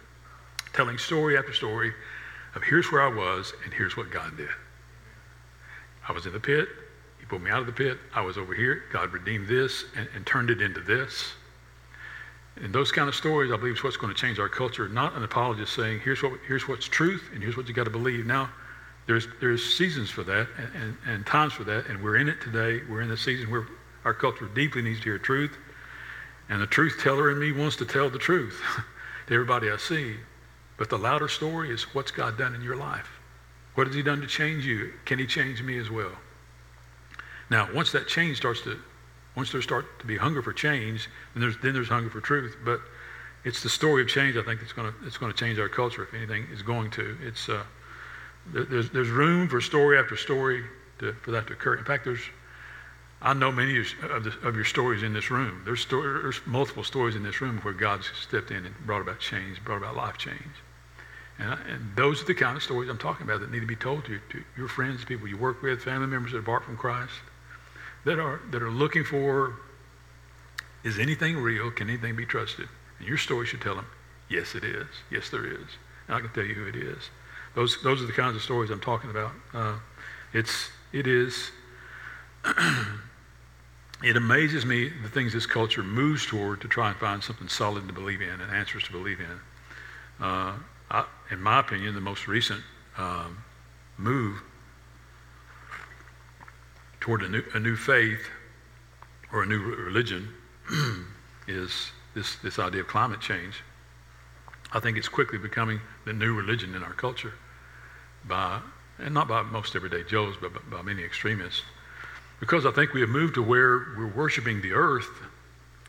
telling 0.73 0.99
story 0.99 1.39
after 1.39 1.53
story 1.53 1.93
of 2.55 2.63
here's 2.63 2.91
where 2.91 3.03
I 3.03 3.15
was 3.15 3.53
and 3.65 3.73
here's 3.73 3.97
what 3.97 4.11
God 4.11 4.37
did. 4.37 4.49
I 6.09 6.13
was 6.13 6.27
in 6.27 6.33
the 6.33 6.41
pit. 6.41 6.69
He 7.21 7.27
pulled 7.27 7.43
me 7.43 7.51
out 7.51 7.61
of 7.61 7.67
the 7.67 7.73
pit. 7.73 7.99
I 8.15 8.23
was 8.23 8.39
over 8.39 8.55
here. 8.55 8.85
God 8.93 9.13
redeemed 9.13 9.47
this 9.47 9.85
and, 9.97 10.09
and 10.15 10.27
turned 10.27 10.51
it 10.51 10.63
into 10.63 10.81
this. 10.81 11.33
And 12.57 12.75
those 12.75 12.91
kind 12.91 13.09
of 13.09 13.15
stories, 13.15 13.53
I 13.53 13.57
believe, 13.57 13.75
is 13.75 13.85
what's 13.85 13.97
going 13.97 14.13
to 14.13 14.21
change 14.21 14.39
our 14.39 14.49
culture. 14.49 14.89
Not 14.89 15.15
an 15.15 15.23
apologist 15.23 15.75
saying, 15.75 16.01
here's, 16.01 16.23
what, 16.23 16.33
here's 16.47 16.67
what's 16.67 16.87
truth 16.87 17.31
and 17.33 17.43
here's 17.43 17.57
what 17.57 17.69
you 17.69 17.75
got 17.75 17.85
to 17.85 17.91
believe. 17.91 18.27
Now, 18.27 18.51
there's, 19.07 19.29
there's 19.41 19.65
seasons 19.77 20.11
for 20.11 20.23
that 20.25 20.49
and, 20.59 20.83
and, 20.83 20.97
and, 21.07 21.27
times 21.27 21.53
for 21.53 21.65
that, 21.65 21.87
and 21.87 22.03
we're 22.03 22.17
in 22.17 22.29
it 22.29 22.41
today. 22.41 22.83
We're 22.91 23.01
in 23.01 23.09
the 23.09 23.17
season 23.17 23.51
where 23.51 23.67
our 24.05 24.13
culture 24.13 24.49
deeply 24.55 24.83
needs 24.83 24.99
to 24.99 25.05
hear 25.05 25.19
truth. 25.19 25.57
And 26.49 26.61
the 26.61 26.67
truth 26.67 26.99
teller 27.03 27.31
in 27.31 27.39
me 27.39 27.53
wants 27.53 27.77
to 27.77 27.85
tell 27.85 28.09
the 28.11 28.19
truth 28.19 28.61
to 29.27 29.35
everybody 29.35 29.71
I 29.71 29.77
see. 29.77 30.17
But 30.77 30.89
the 30.89 30.99
louder 30.99 31.29
story 31.29 31.71
is 31.71 31.95
what's 31.95 32.11
God 32.11 32.39
done 32.39 32.55
in 32.55 32.63
your 32.63 32.77
life? 32.77 33.09
What 33.75 33.87
has 33.87 33.95
he 33.95 34.03
done 34.03 34.21
to 34.21 34.27
change 34.27 34.65
you? 34.65 34.93
Can 35.05 35.19
he 35.19 35.27
change 35.27 35.63
me 35.63 35.79
as 35.79 35.91
well? 35.91 36.13
Now, 37.51 37.69
once 37.73 37.93
that 37.93 38.09
change 38.09 38.37
starts 38.37 38.63
to 38.63 38.79
once 39.39 39.53
there 39.53 39.63
start 39.63 40.01
to 40.01 40.07
be 40.07 40.17
hunger 40.17 40.43
for 40.43 40.53
change, 40.53 41.09
then 41.33 41.41
there's, 41.41 41.57
then 41.59 41.73
there's 41.73 41.89
hunger 41.89 42.11
for 42.11 42.21
truth. 42.21 42.57
But 42.65 42.81
it's 43.45 43.63
the 43.63 43.69
story 43.69 44.03
of 44.03 44.09
change, 44.09 44.37
I 44.37 44.43
think, 44.43 44.59
that's 44.59 44.73
going 44.73 44.93
to, 44.93 44.99
that's 45.05 45.17
going 45.17 45.33
to 45.33 45.39
change 45.39 45.61
our 45.61 45.69
culture, 45.69 46.03
if 46.03 46.13
anything 46.13 46.49
is 46.53 46.63
going 46.63 46.91
to. 46.93 47.17
It's, 47.23 47.49
uh, 47.49 47.63
there's, 48.53 48.91
there's 48.91 49.11
room 49.11 49.49
for 49.49 49.61
story 49.61 49.97
after 49.97 50.17
story 50.17 50.65
to, 50.99 51.13
for 51.23 51.31
that 51.31 51.47
to 51.47 51.53
occur. 51.53 51.77
In 51.77 51.85
fact, 51.85 52.05
there's, 52.05 52.23
I 53.21 53.35
know 53.35 53.51
many 53.51 53.79
of, 53.79 54.25
the, 54.25 54.33
of 54.45 54.55
your 54.55 54.65
stories 54.65 55.03
in 55.03 55.13
this 55.13 55.31
room. 55.31 55.63
There's, 55.65 55.81
story, 55.81 56.23
there's 56.23 56.41
multiple 56.47 56.85
stories 56.85 57.17
in 57.17 57.25
this 57.25 57.41
room 57.41 57.59
where 57.59 57.75
God 57.75 58.05
stepped 58.23 58.51
in 58.51 58.65
and 58.65 58.75
brought 58.87 59.01
about 59.01 59.19
change, 59.19 59.63
brought 59.65 59.79
about 59.79 59.97
life 59.97 60.19
change. 60.19 60.39
And, 61.39 61.59
and, 61.69 61.97
those 61.97 62.23
are 62.23 62.27
the 62.27 62.35
kind 62.35 62.57
of 62.57 62.63
stories 62.63 62.89
I'm 62.89 62.99
talking 62.99 63.25
about 63.27 63.41
that 63.41 63.51
need 63.51 63.61
to 63.61 63.67
be 63.67 63.77
told 63.77 64.05
to, 64.05 64.21
to 64.31 64.45
your 64.57 64.69
friends, 64.69 65.05
people 65.05 65.27
you 65.29 65.37
work 65.37 65.63
with, 65.63 65.83
family 65.83 66.07
members 66.07 66.33
that 66.33 66.39
are 66.39 66.43
apart 66.43 66.65
from 66.65 66.77
Christ 66.77 67.13
that 68.05 68.19
are, 68.19 68.41
that 68.51 68.63
are 68.63 68.71
looking 68.71 69.05
for 69.05 69.55
is 70.85 70.99
anything 70.99 71.37
real? 71.37 71.71
Can 71.71 71.91
anything 71.91 72.17
be 72.17 72.25
trusted? 72.25 72.69
And 72.99 73.09
your 73.09 73.19
story 73.19 73.47
should 73.47 73.61
tell 73.61 73.75
them, 73.75 73.87
yes, 74.29 74.55
it 74.55 74.65
is. 74.65 74.87
Yes, 75.11 75.29
there 75.31 75.45
is. 75.45 75.67
And 76.07 76.17
I 76.17 76.21
can 76.21 76.31
tell 76.31 76.45
you 76.45 76.55
who 76.55 76.67
it 76.67 76.77
is. 76.77 77.11
Those, 77.55 77.83
those 77.83 78.01
are 78.03 78.07
the 78.07 78.13
kinds 78.13 78.37
of 78.37 78.43
stories 78.43 78.71
I'm 78.71 78.81
talking 78.81 79.11
about. 79.11 79.33
Uh, 79.53 79.75
it's, 80.33 80.71
it 80.93 81.07
is, 81.07 81.51
it 84.03 84.17
amazes 84.17 84.65
me 84.65 84.91
the 85.03 85.09
things 85.09 85.33
this 85.33 85.47
culture 85.47 85.83
moves 85.83 86.25
toward 86.25 86.61
to 86.61 86.69
try 86.69 86.89
and 86.89 86.97
find 86.99 87.23
something 87.23 87.49
solid 87.49 87.87
to 87.89 87.93
believe 87.93 88.21
in 88.21 88.41
and 88.41 88.53
answers 88.53 88.85
to 88.85 88.93
believe 88.93 89.19
in. 89.21 90.25
Uh, 90.25 90.55
I, 90.91 91.05
in 91.31 91.41
my 91.43 91.61
opinion, 91.61 91.95
the 91.95 92.01
most 92.01 92.29
recent 92.29 92.63
um, 92.97 93.43
move 93.97 94.41
toward 97.01 97.23
a 97.23 97.29
new, 97.29 97.43
a 97.55 97.61
new 97.61 97.77
faith 97.77 98.29
or 99.33 99.43
a 99.43 99.47
new 99.47 99.61
religion 99.61 100.29
is 101.49 101.91
this, 102.15 102.37
this 102.37 102.59
idea 102.59 102.83
of 102.83 102.87
climate 102.87 103.21
change. 103.21 103.63
I 104.73 104.81
think 104.81 104.97
it's 104.97 105.09
quickly 105.09 105.39
becoming 105.39 105.81
the 106.05 106.13
new 106.13 106.35
religion 106.35 106.75
in 106.75 106.83
our 106.83 106.93
culture 106.93 107.33
by, 108.25 108.61
and 108.99 109.15
not 109.15 109.29
by 109.29 109.43
most 109.43 109.75
everyday 109.75 110.05
Joes, 110.05 110.37
but 110.41 110.53
by, 110.53 110.77
by 110.77 110.83
many 110.83 111.03
extremists. 111.03 111.63
Because 112.41 112.67
I 112.67 112.71
think 112.71 112.93
we 112.93 113.01
have 113.01 113.11
moved 113.11 113.35
to 113.35 113.43
where 113.43 113.87
we're 113.97 114.13
worshiping 114.15 114.61
the 114.63 114.73
earth 114.73 115.09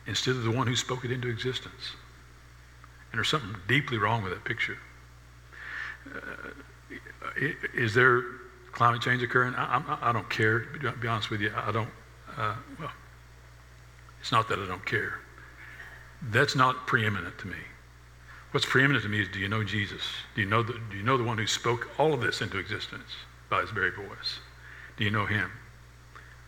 instead 0.07 0.35
of 0.35 0.43
the 0.43 0.51
one 0.51 0.67
who 0.67 0.75
spoke 0.75 1.05
it 1.05 1.11
into 1.11 1.27
existence. 1.27 1.93
And 3.11 3.19
there's 3.19 3.29
something 3.29 3.55
deeply 3.67 3.97
wrong 3.97 4.23
with 4.23 4.33
that 4.33 4.43
picture. 4.43 4.77
Uh, 6.13 6.49
is 7.73 7.93
there 7.93 8.23
climate 8.71 9.01
change 9.01 9.21
occurring. 9.21 9.53
I, 9.55 9.77
I, 9.77 10.09
I 10.09 10.13
don't 10.13 10.29
care. 10.29 10.59
To 10.59 10.91
be 10.93 11.07
honest 11.07 11.29
with 11.29 11.41
you, 11.41 11.51
I 11.55 11.71
don't. 11.71 11.89
Uh, 12.37 12.55
well, 12.79 12.91
it's 14.21 14.31
not 14.31 14.47
that 14.49 14.59
I 14.59 14.65
don't 14.67 14.85
care. 14.85 15.19
That's 16.21 16.55
not 16.55 16.87
preeminent 16.87 17.37
to 17.39 17.47
me. 17.47 17.57
What's 18.51 18.65
preeminent 18.65 19.03
to 19.03 19.09
me 19.09 19.21
is 19.21 19.27
do 19.27 19.39
you 19.39 19.47
know 19.47 19.63
Jesus? 19.63 20.01
Do 20.35 20.41
you 20.41 20.47
know 20.47 20.63
the, 20.63 20.79
do 20.89 20.97
you 20.97 21.03
know 21.03 21.17
the 21.17 21.23
one 21.23 21.37
who 21.37 21.45
spoke 21.45 21.89
all 21.99 22.13
of 22.13 22.21
this 22.21 22.41
into 22.41 22.57
existence 22.57 23.11
by 23.49 23.61
his 23.61 23.69
very 23.69 23.91
voice? 23.91 24.39
Do 24.97 25.03
you 25.03 25.11
know 25.11 25.25
him? 25.25 25.51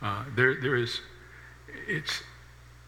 Uh, 0.02 0.24
there, 0.36 0.56
there 0.56 0.76
is, 0.76 1.02
it's, 1.88 2.24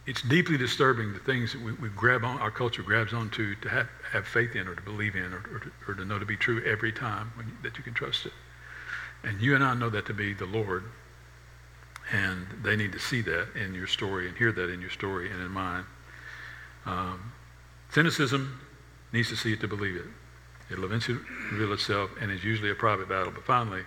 it's 0.05 0.21
deeply 0.23 0.57
disturbing 0.57 1.13
the 1.13 1.19
things 1.19 1.53
that 1.53 1.61
we, 1.61 1.73
we 1.73 1.89
grab 1.89 2.23
on, 2.23 2.39
our 2.39 2.51
culture 2.51 2.81
grabs 2.81 3.13
onto 3.13 3.55
to 3.55 3.69
have, 3.69 3.87
have 4.11 4.27
faith 4.27 4.55
in 4.55 4.67
or 4.67 4.75
to 4.75 4.81
believe 4.81 5.15
in 5.15 5.31
or, 5.33 5.43
or, 5.53 5.59
to, 5.59 5.71
or 5.87 5.93
to 5.93 6.05
know 6.05 6.19
to 6.19 6.25
be 6.25 6.35
true 6.35 6.63
every 6.65 6.91
time 6.91 7.31
you, 7.37 7.43
that 7.61 7.77
you 7.77 7.83
can 7.83 7.93
trust 7.93 8.25
it. 8.25 8.33
And 9.23 9.39
you 9.39 9.55
and 9.55 9.63
I 9.63 9.73
know 9.73 9.89
that 9.89 10.05
to 10.07 10.13
be 10.13 10.33
the 10.33 10.45
Lord. 10.45 10.83
And 12.11 12.47
they 12.63 12.75
need 12.75 12.91
to 12.91 12.99
see 12.99 13.21
that 13.21 13.47
in 13.55 13.73
your 13.73 13.87
story 13.87 14.27
and 14.27 14.37
hear 14.37 14.51
that 14.51 14.69
in 14.69 14.81
your 14.81 14.89
story 14.89 15.31
and 15.31 15.41
in 15.41 15.51
mine. 15.51 15.85
Um, 16.85 17.31
cynicism 17.91 18.59
needs 19.13 19.29
to 19.29 19.37
see 19.37 19.53
it 19.53 19.61
to 19.61 19.67
believe 19.67 19.95
it. 19.95 20.05
It'll 20.69 20.83
eventually 20.83 21.19
reveal 21.51 21.71
itself, 21.73 22.11
and 22.19 22.31
it's 22.31 22.43
usually 22.43 22.71
a 22.71 22.75
private 22.75 23.07
battle. 23.07 23.31
But 23.31 23.45
finally, 23.45 23.83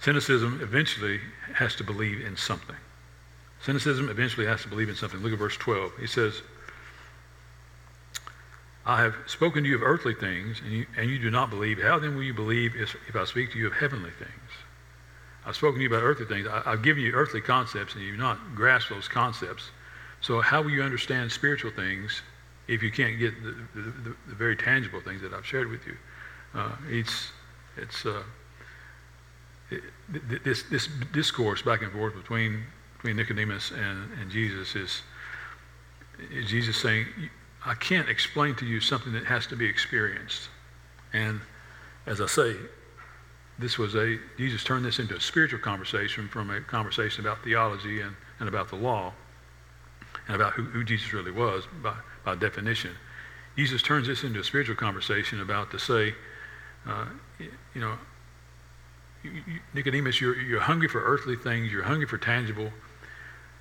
cynicism 0.00 0.60
eventually 0.62 1.20
has 1.54 1.74
to 1.76 1.84
believe 1.84 2.24
in 2.24 2.36
something. 2.36 2.76
Cynicism 3.62 4.08
eventually 4.08 4.46
has 4.46 4.62
to 4.62 4.68
believe 4.68 4.88
in 4.88 4.94
something. 4.94 5.20
Look 5.20 5.32
at 5.32 5.38
verse 5.38 5.56
12. 5.56 5.92
He 5.98 6.06
says, 6.06 6.42
I 8.84 9.02
have 9.02 9.16
spoken 9.26 9.64
to 9.64 9.68
you 9.68 9.74
of 9.74 9.82
earthly 9.82 10.14
things, 10.14 10.60
and 10.60 10.72
you, 10.72 10.86
and 10.96 11.10
you 11.10 11.18
do 11.18 11.30
not 11.30 11.50
believe. 11.50 11.82
How 11.82 11.98
then 11.98 12.14
will 12.14 12.22
you 12.22 12.34
believe 12.34 12.76
if, 12.76 12.94
I 13.16 13.24
speak 13.24 13.50
to 13.52 13.58
you 13.58 13.66
of 13.66 13.72
heavenly 13.72 14.12
things? 14.18 14.30
I've 15.44 15.56
spoken 15.56 15.78
to 15.78 15.82
you 15.82 15.88
about 15.88 16.04
earthly 16.04 16.26
things. 16.26 16.46
I, 16.46 16.70
have 16.70 16.82
given 16.82 17.02
you 17.02 17.12
earthly 17.12 17.40
concepts, 17.40 17.94
and 17.94 18.04
you've 18.04 18.18
not 18.18 18.54
grasped 18.54 18.90
those 18.90 19.08
concepts. 19.08 19.70
So 20.20 20.40
how 20.40 20.62
will 20.62 20.70
you 20.70 20.82
understand 20.82 21.32
spiritual 21.32 21.72
things 21.72 22.22
if 22.68 22.82
you 22.82 22.92
can't 22.92 23.18
get 23.18 23.42
the, 23.42 23.56
the, 23.74 23.82
the, 23.82 24.16
the 24.28 24.34
very 24.34 24.56
tangible 24.56 25.00
things 25.00 25.20
that 25.22 25.32
I've 25.32 25.46
shared 25.46 25.68
with 25.68 25.86
you? 25.86 25.96
Uh, 26.54 26.70
it's 26.88 27.30
it's 27.76 28.06
uh, 28.06 28.22
this 30.08 30.62
this 30.64 30.88
discourse 31.12 31.62
back 31.62 31.82
and 31.82 31.92
forth 31.92 32.14
between 32.14 32.64
between 32.96 33.16
Nicodemus 33.16 33.70
and, 33.70 34.10
and 34.20 34.30
Jesus 34.30 34.74
is, 34.74 35.02
is 36.30 36.48
Jesus 36.48 36.76
saying 36.76 37.06
I 37.64 37.74
can't 37.74 38.08
explain 38.08 38.54
to 38.56 38.66
you 38.66 38.80
something 38.80 39.12
that 39.12 39.24
has 39.24 39.46
to 39.48 39.56
be 39.56 39.66
experienced. 39.66 40.48
And 41.12 41.40
as 42.06 42.20
I 42.20 42.26
say, 42.26 42.56
this 43.58 43.78
was 43.78 43.94
a, 43.94 44.18
Jesus 44.38 44.62
turned 44.62 44.84
this 44.84 44.98
into 44.98 45.16
a 45.16 45.20
spiritual 45.20 45.58
conversation 45.58 46.28
from 46.28 46.50
a 46.50 46.60
conversation 46.60 47.24
about 47.24 47.42
theology 47.42 48.00
and, 48.00 48.14
and 48.38 48.48
about 48.48 48.68
the 48.68 48.76
law 48.76 49.12
and 50.28 50.36
about 50.36 50.52
who, 50.52 50.62
who 50.64 50.84
Jesus 50.84 51.12
really 51.12 51.30
was 51.30 51.64
by, 51.82 51.94
by 52.24 52.34
definition. 52.34 52.92
Jesus 53.56 53.82
turns 53.82 54.06
this 54.06 54.22
into 54.22 54.40
a 54.40 54.44
spiritual 54.44 54.76
conversation 54.76 55.40
about 55.40 55.70
to 55.70 55.78
say, 55.78 56.14
uh, 56.86 57.06
you 57.38 57.80
know, 57.80 57.96
Nicodemus, 59.74 60.20
you're, 60.20 60.40
you're 60.40 60.60
hungry 60.60 60.88
for 60.88 61.02
earthly 61.02 61.36
things, 61.36 61.72
you're 61.72 61.82
hungry 61.82 62.06
for 62.06 62.18
tangible. 62.18 62.70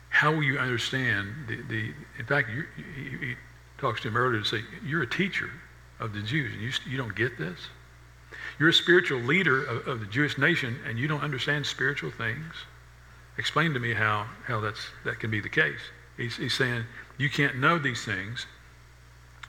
How 0.09 0.31
will 0.31 0.43
you 0.43 0.57
understand 0.57 1.33
the, 1.47 1.61
the 1.63 1.93
in 2.19 2.25
fact, 2.25 2.49
you, 2.49 2.63
you, 2.97 3.35
talks 3.77 4.01
to 4.01 4.07
him 4.07 4.17
earlier 4.17 4.39
to 4.39 4.45
say, 4.45 4.61
You're 4.85 5.03
a 5.03 5.09
teacher 5.09 5.49
of 5.99 6.13
the 6.13 6.21
Jews, 6.21 6.53
and 6.53 6.61
you, 6.61 6.71
you 6.89 6.97
don't 6.97 7.15
get 7.15 7.37
this? 7.37 7.59
You're 8.59 8.69
a 8.69 8.73
spiritual 8.73 9.19
leader 9.19 9.63
of, 9.65 9.87
of, 9.87 9.99
the 9.99 10.05
Jewish 10.05 10.37
nation, 10.37 10.77
and 10.87 10.97
you 10.97 11.07
don't 11.07 11.21
understand 11.21 11.65
spiritual 11.65 12.11
things? 12.11 12.53
Explain 13.37 13.73
to 13.73 13.79
me 13.79 13.93
how, 13.93 14.27
how 14.45 14.61
that's, 14.61 14.87
that 15.03 15.19
can 15.19 15.29
be 15.29 15.41
the 15.41 15.49
case. 15.49 15.79
He's, 16.17 16.37
he's 16.37 16.53
saying 16.53 16.85
you 17.17 17.29
can't 17.29 17.57
know 17.57 17.77
these 17.77 18.03
things. 18.05 18.45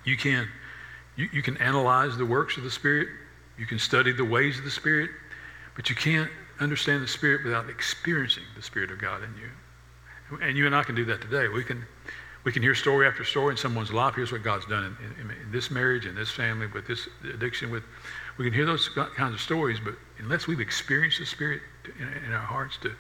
You 0.05 0.17
can, 0.17 0.49
you, 1.17 1.29
you 1.33 1.43
can 1.43 1.57
analyze 1.59 2.17
the 2.17 2.27
works 2.27 2.57
of 2.57 2.65
the 2.65 2.71
Spirit. 2.71 3.09
You 3.59 3.67
can 3.67 3.79
study 3.79 4.13
the 4.13 4.25
ways 4.25 4.59
of 4.59 4.65
the 4.65 4.71
Spirit, 4.71 5.11
but 5.77 5.89
you 5.91 5.95
can't 5.95 6.31
understand 6.59 7.03
the 7.03 7.09
Spirit 7.09 7.45
without 7.45 7.69
experiencing 7.69 8.43
the 8.57 8.63
Spirit 8.63 8.91
of 8.91 8.99
God 8.99 9.23
in 9.23 9.31
you. 9.37 10.39
And 10.43 10.57
you 10.57 10.67
and 10.67 10.75
I 10.75 10.83
can 10.83 10.95
do 10.95 11.05
that 11.05 11.21
today. 11.21 11.49
We 11.49 11.63
can, 11.63 11.85
we 12.45 12.51
can 12.51 12.63
hear 12.63 12.75
story 12.75 13.07
after 13.07 13.25
story 13.25 13.53
in 13.53 13.57
someone's 13.57 13.93
life. 13.93 14.15
Here's 14.15 14.33
what 14.33 14.43
God's 14.43 14.67
done 14.67 14.97
in, 15.01 15.21
in, 15.21 15.31
in 15.31 15.53
this 15.53 15.71
marriage, 15.71 16.07
in 16.07 16.15
this 16.15 16.31
family, 16.31 16.67
with 16.67 16.87
this 16.87 17.09
addiction. 17.33 17.71
With 17.71 17.85
we 18.39 18.45
can 18.45 18.53
hear 18.53 18.67
those 18.67 18.89
kinds 18.89 19.35
of 19.35 19.41
stories, 19.41 19.79
but 19.83 19.95
unless 20.19 20.47
we've 20.47 20.61
experienced 20.61 21.19
the 21.19 21.27
Spirit 21.27 21.63
in, 21.99 22.25
in 22.25 22.33
our 22.33 22.41
hearts 22.41 22.77
to 22.79 22.93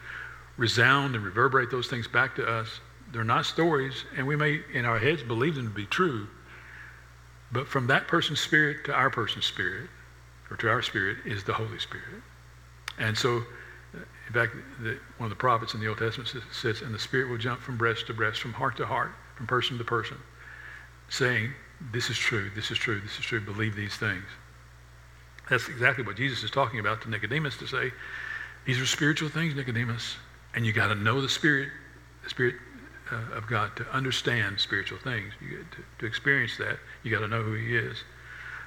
resound 0.56 1.14
and 1.14 1.24
reverberate 1.24 1.70
those 1.70 1.88
things 1.88 2.06
back 2.06 2.36
to 2.36 2.46
us, 2.46 2.80
they're 3.12 3.24
not 3.24 3.46
stories, 3.46 4.04
and 4.16 4.26
we 4.26 4.36
may 4.36 4.60
in 4.72 4.84
our 4.84 4.98
heads 4.98 5.22
believe 5.22 5.54
them 5.54 5.68
to 5.68 5.74
be 5.74 5.86
true. 5.86 6.26
But 7.52 7.68
from 7.68 7.86
that 7.88 8.08
person's 8.08 8.40
spirit 8.40 8.84
to 8.86 8.92
our 8.92 9.10
person's 9.10 9.44
spirit, 9.44 9.88
or 10.50 10.56
to 10.56 10.68
our 10.68 10.82
spirit, 10.82 11.18
is 11.24 11.44
the 11.44 11.54
Holy 11.54 11.78
Spirit. 11.78 12.22
And 12.98 13.16
so, 13.16 13.42
in 13.94 14.32
fact, 14.32 14.54
the, 14.82 14.98
one 15.18 15.26
of 15.26 15.30
the 15.30 15.37
prophets 15.37 15.74
in 15.74 15.80
the 15.80 15.88
Old 15.88 15.98
Testament 15.98 16.30
says, 16.52 16.82
and 16.82 16.94
the 16.94 16.98
Spirit 16.98 17.28
will 17.28 17.38
jump 17.38 17.61
from 17.61 17.76
breast 17.76 18.06
to 18.06 18.14
breast, 18.14 18.40
from 18.40 18.52
heart 18.52 18.76
to 18.78 18.87
heart, 18.87 19.12
from 19.37 19.46
person 19.46 19.78
to 19.78 19.85
person, 19.85 20.16
saying, 21.09 21.52
This 21.92 22.11
is 22.11 22.16
true, 22.16 22.50
this 22.54 22.70
is 22.70 22.78
true, 22.78 23.00
this 23.00 23.18
is 23.18 23.24
true, 23.24 23.40
believe 23.40 23.76
these 23.76 23.96
things. 23.96 24.24
That's 25.48 25.68
exactly 25.68 26.04
what 26.04 26.16
Jesus 26.16 26.42
is 26.42 26.50
talking 26.50 26.80
about 26.80 27.02
to 27.02 27.11
Nicodemus 27.11 27.56
to 27.59 27.66
say, 27.66 27.92
These 28.64 28.80
are 28.80 28.87
spiritual 28.87 29.28
things, 29.28 29.54
Nicodemus, 29.54 30.16
and 30.54 30.66
you 30.66 30.72
got 30.72 30.88
to 30.88 30.94
know 30.94 31.20
the 31.20 31.28
Spirit, 31.28 31.68
the 32.24 32.30
Spirit 32.30 32.56
uh, 33.12 33.37
of 33.37 33.46
God 33.46 33.76
to 33.76 33.87
understand 33.92 34.59
spiritual 34.59 34.98
things. 34.98 35.32
You, 35.40 35.64
to, 35.70 35.85
to 36.00 36.06
experience 36.06 36.56
that, 36.59 36.78
you 37.02 37.11
got 37.11 37.20
to 37.20 37.28
know 37.28 37.42
who 37.42 37.54
He 37.54 37.76
is. 37.76 37.98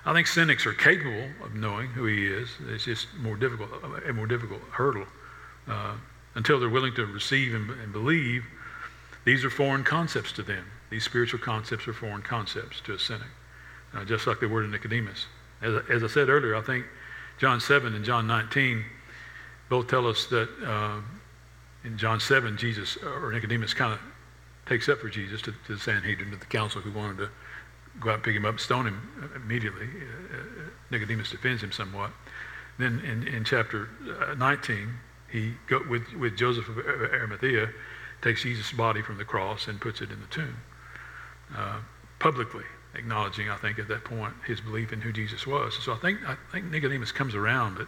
I 0.06 0.14
think 0.14 0.28
cynics 0.28 0.66
are 0.66 0.74
capable 0.74 1.30
of 1.44 1.56
knowing 1.56 1.88
who 1.88 2.06
he 2.06 2.26
is. 2.26 2.50
It's 2.70 2.86
just 2.86 3.08
more 3.18 3.36
difficult, 3.36 3.70
a 4.08 4.14
more 4.14 4.28
difficult 4.28 4.62
hurdle. 4.72 5.06
Uh, 5.68 5.96
until 6.36 6.60
they're 6.60 6.70
willing 6.70 6.94
to 6.96 7.06
receive 7.06 7.54
and, 7.54 7.70
and, 7.70 7.92
believe, 7.92 8.46
these 9.26 9.44
are 9.44 9.50
foreign 9.50 9.84
concepts 9.84 10.32
to 10.34 10.44
them. 10.44 10.66
These 10.90 11.04
spiritual 11.04 11.40
concepts 11.40 11.88
are 11.88 11.94
foreign 11.94 12.22
concepts 12.22 12.82
to 12.82 12.94
a 12.94 13.00
cynic, 13.00 13.28
uh, 13.94 14.06
just 14.06 14.26
like 14.26 14.40
they 14.40 14.48
were 14.48 14.62
to 14.62 14.68
Nicodemus. 14.68 15.26
As, 15.62 15.84
as, 15.90 16.04
I 16.04 16.08
said 16.08 16.30
earlier, 16.30 16.56
I 16.56 16.62
think 16.62 16.86
John 17.40 17.60
7 17.60 17.94
and 17.94 18.06
John 18.06 18.26
19 18.26 18.84
both 19.70 19.88
tell 19.88 20.08
us 20.08 20.26
that 20.28 20.50
uh, 20.66 21.02
in 21.84 21.98
John 21.98 22.20
7, 22.20 22.58
Jesus, 22.58 22.98
or 22.98 23.32
Nicodemus 23.32 23.74
kind 23.74 23.94
of 23.94 24.00
takes 24.66 24.88
up 24.88 25.00
for 25.00 25.10
Jesus 25.10 25.42
to, 25.42 25.52
to 25.68 25.74
the 25.74 25.80
Sanhedrin, 25.80 26.32
to 26.32 26.38
the 26.38 26.46
council 26.46 26.82
who 26.82 26.92
wanted 26.92 27.18
to 27.18 27.30
go 28.00 28.10
out 28.10 28.16
and 28.16 28.24
pick 28.24 28.36
him 28.36 28.46
up 28.46 28.60
stone 28.60 28.88
him 28.88 29.32
immediately. 29.36 29.86
Uh, 29.86 30.38
uh, 30.38 30.44
Nicodemus 30.92 31.32
defends 31.32 31.64
him 31.64 31.72
somewhat. 31.72 32.12
Then 32.78 33.00
in, 33.00 33.28
in 33.28 33.44
chapter 33.44 33.90
uh, 34.30 34.34
19, 34.36 34.90
he, 35.32 35.54
go, 35.68 35.82
with, 35.90 36.14
with 36.14 36.38
Joseph 36.38 36.68
of 36.70 36.78
Arimathea, 36.78 37.70
takes 38.22 38.44
Jesus' 38.44 38.72
body 38.72 39.02
from 39.02 39.18
the 39.18 39.26
cross 39.26 39.68
and 39.68 39.80
puts 39.80 40.02
it 40.02 40.12
in 40.12 40.20
the 40.20 40.28
tomb, 40.28 40.58
uh, 41.56 41.80
publicly 42.20 42.64
acknowledging, 42.96 43.50
I 43.50 43.56
think, 43.58 43.80
at 43.80 43.88
that 43.90 44.04
point, 44.04 44.34
his 44.46 44.60
belief 44.62 44.92
in 44.92 45.02
who 45.02 45.14
Jesus 45.14 45.46
was. 45.46 45.78
So 45.84 45.94
I 45.94 45.98
think, 45.98 46.20
I 46.28 46.36
think 46.52 46.66
Nicodemus 46.66 47.12
comes 47.12 47.36
around, 47.36 47.76
but 47.76 47.88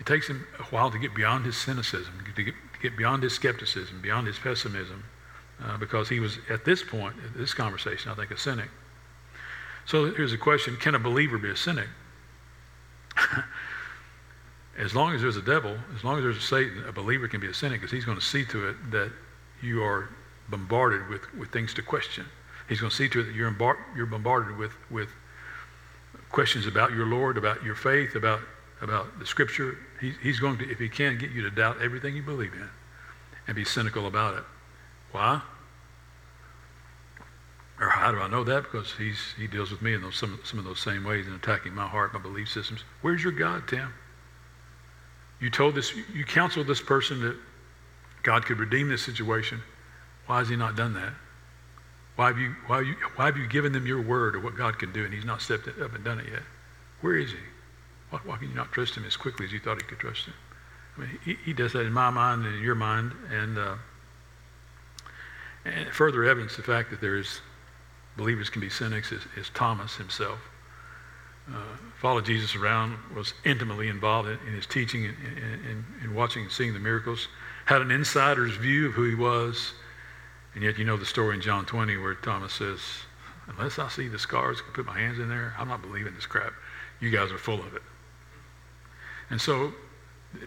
it 0.00 0.06
takes 0.06 0.28
him 0.28 0.46
a 0.58 0.62
while 0.64 0.90
to 0.90 0.98
get 0.98 1.14
beyond 1.14 1.44
his 1.44 1.56
cynicism, 1.56 2.14
to 2.34 2.42
get, 2.42 2.54
to 2.54 2.80
get 2.80 2.96
beyond 2.96 3.22
his 3.22 3.34
skepticism, 3.34 4.00
beyond 4.00 4.26
his 4.26 4.38
pessimism, 4.38 5.04
uh, 5.62 5.76
because 5.76 6.08
he 6.08 6.20
was, 6.20 6.38
at 6.48 6.64
this 6.64 6.82
point, 6.82 7.16
this 7.36 7.52
conversation, 7.52 8.10
I 8.10 8.14
think, 8.14 8.30
a 8.30 8.38
cynic. 8.38 8.68
So 9.88 10.12
here's 10.12 10.34
a 10.34 10.38
question 10.38 10.76
Can 10.76 10.94
a 10.94 10.98
believer 10.98 11.38
be 11.38 11.50
a 11.50 11.56
cynic? 11.56 11.88
as 14.78 14.94
long 14.94 15.14
as 15.14 15.22
there's 15.22 15.38
a 15.38 15.42
devil, 15.42 15.76
as 15.96 16.04
long 16.04 16.18
as 16.18 16.22
there's 16.22 16.36
a 16.36 16.40
Satan, 16.40 16.84
a 16.86 16.92
believer 16.92 17.26
can 17.26 17.40
be 17.40 17.48
a 17.48 17.54
cynic 17.54 17.80
because 17.80 17.90
he's 17.90 18.04
going 18.04 18.18
to 18.18 18.24
see 18.24 18.44
to 18.44 18.68
it 18.68 18.90
that 18.90 19.10
you 19.62 19.82
are 19.82 20.10
bombarded 20.50 21.08
with, 21.08 21.22
with 21.34 21.50
things 21.50 21.72
to 21.74 21.82
question. 21.82 22.26
He's 22.68 22.80
going 22.80 22.90
to 22.90 22.96
see 22.96 23.08
to 23.08 23.20
it 23.20 23.24
that 23.24 23.34
you're, 23.34 23.52
you're 23.96 24.06
bombarded 24.06 24.58
with, 24.58 24.72
with 24.90 25.08
questions 26.30 26.66
about 26.66 26.92
your 26.92 27.06
Lord, 27.06 27.38
about 27.38 27.64
your 27.64 27.74
faith, 27.74 28.14
about, 28.14 28.40
about 28.82 29.18
the 29.18 29.26
Scripture. 29.26 29.78
He, 30.02 30.12
he's 30.22 30.38
going 30.38 30.58
to, 30.58 30.70
if 30.70 30.78
he 30.78 30.90
can, 30.90 31.16
get 31.16 31.30
you 31.30 31.42
to 31.42 31.50
doubt 31.50 31.80
everything 31.80 32.14
you 32.14 32.22
believe 32.22 32.52
in 32.52 32.68
and 33.46 33.56
be 33.56 33.64
cynical 33.64 34.06
about 34.06 34.34
it. 34.34 34.44
Why? 35.12 35.40
Or 37.80 37.88
how 37.88 38.10
do 38.10 38.18
I 38.18 38.28
know 38.28 38.42
that? 38.44 38.64
Because 38.64 38.92
he's, 38.92 39.18
he 39.36 39.46
deals 39.46 39.70
with 39.70 39.82
me 39.82 39.94
in 39.94 40.02
those, 40.02 40.16
some, 40.16 40.38
some 40.42 40.58
of 40.58 40.64
those 40.64 40.80
same 40.80 41.04
ways 41.04 41.26
in 41.26 41.32
attacking 41.34 41.74
my 41.74 41.86
heart, 41.86 42.12
my 42.12 42.20
belief 42.20 42.48
systems. 42.48 42.82
Where's 43.02 43.22
your 43.22 43.32
God, 43.32 43.68
Tim? 43.68 43.92
You 45.40 45.50
told 45.50 45.76
this, 45.76 45.94
you 46.12 46.24
counseled 46.24 46.66
this 46.66 46.82
person 46.82 47.20
that 47.20 47.36
God 48.24 48.44
could 48.44 48.58
redeem 48.58 48.88
this 48.88 49.02
situation. 49.02 49.62
Why 50.26 50.38
has 50.38 50.48
he 50.48 50.56
not 50.56 50.74
done 50.74 50.94
that? 50.94 51.12
Why 52.16 52.26
have 52.26 52.38
you, 52.38 52.56
why 52.66 52.80
you, 52.80 52.96
why 53.14 53.26
have 53.26 53.36
you 53.36 53.46
given 53.46 53.72
them 53.72 53.86
your 53.86 54.02
word 54.02 54.34
of 54.34 54.42
what 54.42 54.56
God 54.56 54.76
can 54.76 54.92
do 54.92 55.04
and 55.04 55.14
he's 55.14 55.24
not 55.24 55.40
stepped 55.40 55.68
up 55.68 55.94
and 55.94 56.04
done 56.04 56.18
it 56.18 56.26
yet? 56.28 56.42
Where 57.00 57.16
is 57.16 57.30
he? 57.30 57.38
Why, 58.10 58.18
why 58.24 58.36
can 58.38 58.48
you 58.48 58.56
not 58.56 58.72
trust 58.72 58.96
him 58.96 59.04
as 59.04 59.16
quickly 59.16 59.46
as 59.46 59.52
you 59.52 59.60
thought 59.60 59.80
he 59.80 59.86
could 59.86 60.00
trust 60.00 60.26
him? 60.26 60.34
I 60.96 61.00
mean, 61.02 61.18
he, 61.24 61.34
he 61.44 61.52
does 61.52 61.72
that 61.74 61.86
in 61.86 61.92
my 61.92 62.10
mind 62.10 62.44
and 62.44 62.56
in 62.56 62.62
your 62.62 62.74
mind. 62.74 63.12
And, 63.30 63.56
uh, 63.56 63.76
and 65.64 65.88
further 65.90 66.24
evidence 66.24 66.56
the 66.56 66.62
fact 66.62 66.90
that 66.90 67.00
there 67.00 67.16
is 67.16 67.40
believers 68.18 68.50
can 68.50 68.60
be 68.60 68.68
cynics 68.68 69.12
is, 69.12 69.22
is 69.36 69.48
Thomas 69.50 69.96
himself. 69.96 70.38
Uh, 71.50 71.62
followed 71.98 72.26
Jesus 72.26 72.54
around, 72.54 72.98
was 73.14 73.32
intimately 73.46 73.88
involved 73.88 74.28
in, 74.28 74.38
in 74.46 74.52
his 74.52 74.66
teaching 74.66 75.06
and 75.06 75.16
in, 75.38 75.44
in, 75.64 75.84
in, 76.04 76.14
watching 76.14 76.42
and 76.42 76.52
seeing 76.52 76.74
the 76.74 76.80
miracles, 76.80 77.28
had 77.64 77.80
an 77.80 77.90
insider's 77.90 78.54
view 78.56 78.88
of 78.88 78.92
who 78.92 79.04
he 79.04 79.14
was. 79.14 79.72
And 80.54 80.62
yet, 80.62 80.76
you 80.76 80.84
know 80.84 80.98
the 80.98 81.06
story 81.06 81.36
in 81.36 81.40
John 81.40 81.64
20 81.64 81.96
where 81.96 82.14
Thomas 82.16 82.52
says, 82.52 82.80
Unless 83.46 83.78
I 83.78 83.88
see 83.88 84.08
the 84.08 84.18
scars, 84.18 84.60
can 84.60 84.72
put 84.74 84.84
my 84.84 84.98
hands 84.98 85.18
in 85.18 85.30
there, 85.30 85.54
I'm 85.58 85.68
not 85.68 85.80
believing 85.80 86.14
this 86.14 86.26
crap. 86.26 86.52
You 87.00 87.10
guys 87.10 87.32
are 87.32 87.38
full 87.38 87.60
of 87.60 87.74
it. 87.74 87.82
And 89.30 89.40
so 89.40 89.72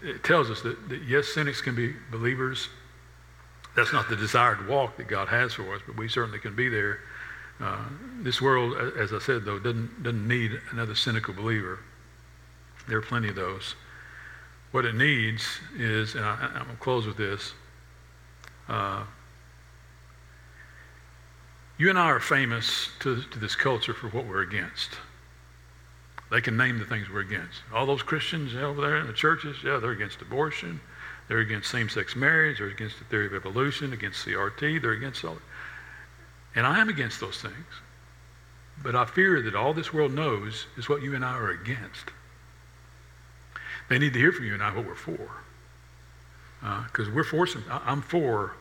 it 0.04 0.22
tells 0.22 0.50
us 0.50 0.60
that, 0.62 0.88
that 0.88 1.02
yes, 1.02 1.26
cynics 1.26 1.60
can 1.60 1.74
be 1.74 1.94
believers. 2.12 2.68
That's 3.74 3.92
not 3.92 4.08
the 4.08 4.14
desired 4.14 4.68
walk 4.68 4.98
that 4.98 5.08
God 5.08 5.28
has 5.28 5.54
for 5.54 5.74
us, 5.74 5.80
but 5.84 5.96
we 5.96 6.06
certainly 6.06 6.38
can 6.38 6.54
be 6.54 6.68
there 6.68 7.00
uh, 7.60 7.78
this 8.20 8.40
world, 8.40 8.76
as 8.96 9.12
I 9.12 9.18
said, 9.18 9.44
though, 9.44 9.58
doesn't, 9.58 10.02
doesn't 10.02 10.26
need 10.26 10.52
another 10.70 10.94
cynical 10.94 11.34
believer. 11.34 11.78
There 12.88 12.98
are 12.98 13.02
plenty 13.02 13.28
of 13.28 13.36
those. 13.36 13.74
What 14.72 14.84
it 14.84 14.94
needs 14.94 15.44
is, 15.76 16.14
and 16.14 16.24
I, 16.24 16.50
am 16.54 16.64
going 16.64 16.76
to 16.76 16.76
close 16.76 17.06
with 17.06 17.16
this. 17.16 17.52
Uh, 18.68 19.04
you 21.78 21.90
and 21.90 21.98
I 21.98 22.06
are 22.06 22.20
famous 22.20 22.88
to, 23.00 23.22
to 23.22 23.38
this 23.38 23.54
culture 23.54 23.94
for 23.94 24.08
what 24.08 24.26
we're 24.26 24.42
against. 24.42 24.90
They 26.30 26.40
can 26.40 26.56
name 26.56 26.78
the 26.78 26.84
things 26.84 27.10
we're 27.10 27.20
against. 27.20 27.60
All 27.74 27.84
those 27.84 28.02
Christians 28.02 28.54
over 28.54 28.80
there 28.80 28.96
in 28.96 29.06
the 29.06 29.12
churches, 29.12 29.56
yeah, 29.62 29.78
they're 29.78 29.90
against 29.90 30.22
abortion. 30.22 30.80
They're 31.28 31.40
against 31.40 31.70
same-sex 31.70 32.16
marriage. 32.16 32.58
They're 32.58 32.68
against 32.68 32.98
the 32.98 33.04
theory 33.04 33.26
of 33.26 33.34
evolution, 33.34 33.92
against 33.92 34.26
CRT. 34.26 34.80
They're 34.80 34.92
against 34.92 35.24
all. 35.24 35.38
And 36.54 36.66
I 36.66 36.80
am 36.80 36.88
against 36.88 37.20
those 37.20 37.40
things. 37.40 37.54
But 38.82 38.94
I 38.94 39.04
fear 39.04 39.42
that 39.42 39.54
all 39.54 39.74
this 39.74 39.92
world 39.92 40.12
knows 40.12 40.66
is 40.76 40.88
what 40.88 41.02
you 41.02 41.14
and 41.14 41.24
I 41.24 41.32
are 41.32 41.50
against. 41.50 42.10
They 43.88 43.98
need 43.98 44.12
to 44.12 44.18
hear 44.18 44.32
from 44.32 44.46
you 44.46 44.54
and 44.54 44.62
I 44.62 44.74
what 44.74 44.86
we're 44.86 44.94
for. 44.94 45.30
Because 46.60 47.08
uh, 47.08 47.12
we're 47.14 47.24
for 47.24 47.46
some, 47.46 47.64
I, 47.70 47.80
I'm 47.84 48.02
for, 48.02 48.54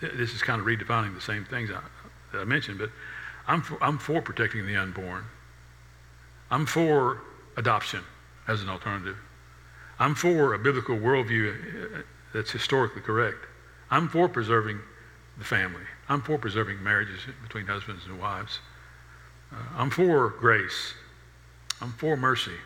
this 0.00 0.34
is 0.34 0.42
kind 0.42 0.60
of 0.60 0.66
redefining 0.66 1.14
the 1.14 1.20
same 1.20 1.44
things 1.44 1.70
I, 1.70 1.80
that 2.32 2.40
I 2.40 2.44
mentioned, 2.44 2.78
but 2.78 2.90
I'm 3.46 3.62
for, 3.62 3.82
I'm 3.82 3.98
for 3.98 4.20
protecting 4.20 4.66
the 4.66 4.76
unborn. 4.76 5.24
I'm 6.50 6.66
for 6.66 7.22
adoption 7.56 8.02
as 8.46 8.62
an 8.62 8.68
alternative. 8.68 9.16
I'm 9.98 10.14
for 10.14 10.54
a 10.54 10.58
biblical 10.58 10.96
worldview 10.96 11.98
uh, 11.98 12.02
that's 12.32 12.50
historically 12.50 13.00
correct. 13.00 13.46
I'm 13.90 14.08
for 14.08 14.28
preserving 14.28 14.80
the 15.38 15.44
family. 15.44 15.82
I'm 16.08 16.22
for 16.22 16.38
preserving 16.38 16.82
marriages 16.82 17.20
between 17.42 17.66
husbands 17.66 18.04
and 18.06 18.18
wives. 18.18 18.60
Uh, 19.52 19.56
I'm 19.76 19.90
for 19.90 20.28
grace. 20.28 20.94
I'm 21.80 21.92
for 21.92 22.16
mercy. 22.16 22.56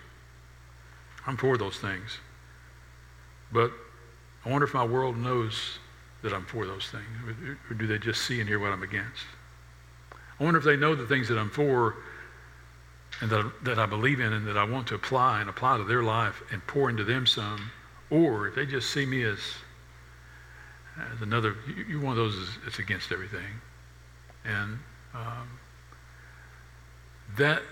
I'm 1.26 1.36
for 1.36 1.56
those 1.56 1.78
things. 1.78 2.18
But 3.52 3.72
I 4.44 4.50
wonder 4.50 4.66
if 4.66 4.74
my 4.74 4.84
world 4.84 5.16
knows 5.16 5.78
that 6.22 6.32
I'm 6.32 6.44
for 6.44 6.66
those 6.66 6.88
things, 6.88 7.58
or 7.70 7.74
do 7.74 7.86
they 7.86 7.98
just 7.98 8.24
see 8.24 8.40
and 8.40 8.48
hear 8.48 8.58
what 8.58 8.72
I'm 8.72 8.82
against? 8.82 9.24
I 10.40 10.44
wonder 10.44 10.58
if 10.58 10.64
they 10.64 10.76
know 10.76 10.94
the 10.94 11.06
things 11.06 11.28
that 11.28 11.38
I'm 11.38 11.50
for 11.50 11.96
and 13.20 13.30
that, 13.30 13.50
that 13.64 13.78
I 13.78 13.86
believe 13.86 14.20
in 14.20 14.32
and 14.32 14.46
that 14.46 14.56
I 14.56 14.64
want 14.64 14.86
to 14.88 14.94
apply 14.94 15.40
and 15.40 15.48
apply 15.48 15.78
to 15.78 15.84
their 15.84 16.02
life 16.02 16.42
and 16.50 16.64
pour 16.66 16.90
into 16.90 17.04
them 17.04 17.26
some, 17.26 17.70
or 18.10 18.48
if 18.48 18.54
they 18.54 18.66
just 18.66 18.90
see 18.90 19.06
me 19.06 19.22
as 19.24 19.38
as 21.14 21.22
another, 21.22 21.56
you're 21.88 22.00
one 22.00 22.12
of 22.12 22.16
those 22.16 22.58
that's 22.64 22.78
against 22.78 23.12
everything. 23.12 23.60
And 24.44 24.78
um, 25.14 25.58
that, 27.36 27.62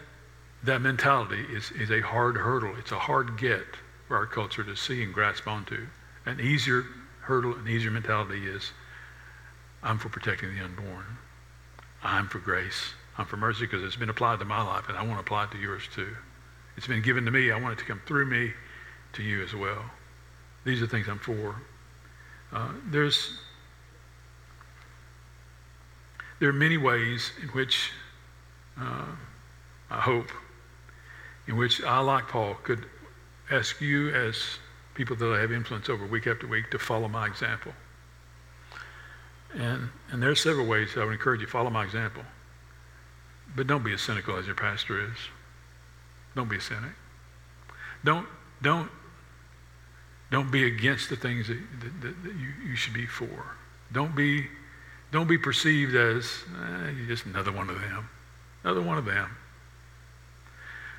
that 0.64 0.80
mentality 0.80 1.44
is, 1.50 1.70
is 1.72 1.90
a 1.90 2.00
hard 2.00 2.36
hurdle. 2.36 2.74
It's 2.78 2.92
a 2.92 2.98
hard 2.98 3.38
get 3.38 3.64
for 4.08 4.16
our 4.16 4.26
culture 4.26 4.64
to 4.64 4.76
see 4.76 5.02
and 5.02 5.12
grasp 5.12 5.46
onto. 5.48 5.86
An 6.24 6.40
easier 6.40 6.84
hurdle, 7.20 7.54
an 7.54 7.68
easier 7.68 7.90
mentality 7.90 8.46
is 8.46 8.70
I'm 9.82 9.98
for 9.98 10.08
protecting 10.08 10.54
the 10.54 10.64
unborn. 10.64 11.04
I'm 12.02 12.28
for 12.28 12.38
grace. 12.38 12.94
I'm 13.18 13.26
for 13.26 13.36
mercy 13.36 13.62
because 13.66 13.82
it's 13.82 13.96
been 13.96 14.10
applied 14.10 14.38
to 14.40 14.44
my 14.44 14.62
life 14.62 14.88
and 14.88 14.96
I 14.96 15.02
want 15.02 15.14
to 15.14 15.20
apply 15.20 15.44
it 15.44 15.50
to 15.52 15.58
yours 15.58 15.84
too. 15.94 16.14
It's 16.76 16.86
been 16.86 17.02
given 17.02 17.24
to 17.24 17.30
me. 17.30 17.50
I 17.50 17.58
want 17.58 17.78
it 17.78 17.78
to 17.78 17.84
come 17.86 18.00
through 18.06 18.26
me 18.26 18.52
to 19.14 19.22
you 19.22 19.42
as 19.42 19.54
well. 19.54 19.82
These 20.64 20.82
are 20.82 20.86
things 20.86 21.08
I'm 21.08 21.18
for. 21.18 21.56
Uh, 22.56 22.68
there's 22.86 23.38
there 26.40 26.48
are 26.48 26.54
many 26.54 26.78
ways 26.78 27.32
in 27.42 27.48
which 27.48 27.90
uh, 28.80 29.04
I 29.90 30.00
hope 30.00 30.30
in 31.46 31.56
which 31.56 31.82
I, 31.82 31.98
like 32.00 32.28
Paul, 32.28 32.54
could 32.62 32.86
ask 33.50 33.80
you 33.80 34.08
as 34.08 34.58
people 34.94 35.16
that 35.16 35.32
I 35.32 35.38
have 35.38 35.52
influence 35.52 35.90
over 35.90 36.06
week 36.06 36.26
after 36.26 36.46
week 36.46 36.70
to 36.70 36.78
follow 36.78 37.08
my 37.08 37.26
example. 37.26 37.72
And, 39.54 39.90
and 40.10 40.22
there 40.22 40.30
are 40.30 40.34
several 40.36 40.66
ways 40.66 40.96
I 40.96 41.04
would 41.04 41.12
encourage 41.12 41.42
you 41.42 41.46
follow 41.46 41.70
my 41.70 41.84
example. 41.84 42.22
But 43.54 43.66
don't 43.66 43.84
be 43.84 43.92
as 43.92 44.00
cynical 44.00 44.36
as 44.36 44.46
your 44.46 44.56
pastor 44.56 45.00
is. 45.00 45.16
Don't 46.34 46.48
be 46.48 46.56
a 46.56 46.60
cynic. 46.60 46.92
Don't, 48.02 48.26
don't, 48.60 48.90
don't 50.30 50.50
be 50.50 50.64
against 50.64 51.08
the 51.08 51.16
things 51.16 51.48
that, 51.48 51.58
that, 51.80 52.22
that 52.22 52.34
you, 52.34 52.68
you 52.68 52.76
should 52.76 52.94
be 52.94 53.06
for. 53.06 53.56
Don't 53.92 54.14
be, 54.16 54.46
don't 55.12 55.28
be 55.28 55.38
perceived 55.38 55.94
as 55.94 56.24
eh, 56.24 56.90
you're 56.96 57.06
just 57.06 57.26
another 57.26 57.52
one 57.52 57.70
of 57.70 57.80
them. 57.80 58.08
Another 58.64 58.82
one 58.82 58.98
of 58.98 59.04
them. 59.04 59.30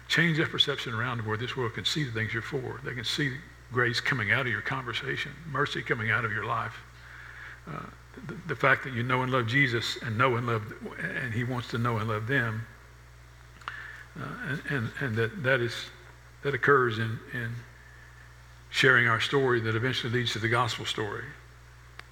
Change 0.08 0.38
that 0.38 0.50
perception 0.50 0.94
around 0.94 1.26
where 1.26 1.36
this 1.36 1.58
world 1.58 1.74
can 1.74 1.84
see 1.84 2.06
the 2.06 2.12
things 2.12 2.34
you're 2.34 2.42
for. 2.42 2.80
They 2.86 2.94
can 2.94 3.04
see 3.04 3.34
grace 3.74 4.00
coming 4.00 4.32
out 4.32 4.42
of 4.42 4.48
your 4.48 4.62
conversation, 4.62 5.32
mercy 5.52 5.82
coming 5.82 6.12
out 6.12 6.24
of 6.24 6.32
your 6.32 6.46
life. 6.46 6.78
Uh, 7.68 7.82
the, 8.28 8.38
the, 8.48 8.56
fact 8.56 8.86
that 8.86 8.94
you 8.94 9.04
know 9.04 9.24
and 9.24 9.32
love 9.32 9.48
Jesus 9.48 9.98
and 10.02 10.18
know 10.18 10.38
and 10.38 10.48
love, 10.48 10.63
and 11.00 11.34
He 11.34 11.44
wants 11.44 11.68
to 11.70 11.78
know 11.78 11.98
and 11.98 12.08
love 12.08 12.26
them, 12.26 12.66
uh, 14.18 14.24
and, 14.48 14.62
and, 14.70 14.90
and 15.02 15.16
that 15.18 15.44
that 15.44 15.60
is 15.60 15.76
that 16.44 16.54
occurs 16.54 16.98
in, 16.98 17.20
in 17.34 17.54
sharing 18.69 19.08
our 19.08 19.19
story 19.19 19.60
that 19.62 19.75
eventually 19.75 20.13
leads 20.13 20.34
to 20.34 20.39
the 20.39 20.49
gospel 20.49 20.86
story, 20.86 21.25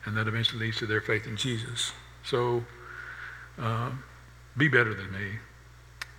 and 0.05 0.15
that 0.17 0.27
eventually 0.27 0.65
leads 0.65 0.77
to 0.77 0.85
their 0.85 1.01
faith 1.01 1.27
in 1.27 1.35
Jesus. 1.35 1.91
So, 2.23 2.65
uh, 3.59 3.91
be 4.57 4.67
better 4.67 4.93
than 4.93 5.11
me. 5.11 5.31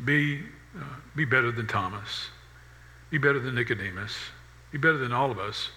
Be 0.04 0.42
uh, 0.78 0.84
be 1.14 1.24
better 1.24 1.50
than 1.50 1.66
Thomas. 1.66 2.28
Be 3.10 3.18
better 3.18 3.38
than 3.38 3.54
Nicodemus. 3.54 4.14
Be 4.72 4.78
better 4.78 4.98
than 4.98 5.12
all 5.12 5.30
of 5.30 5.38
us 5.38 5.70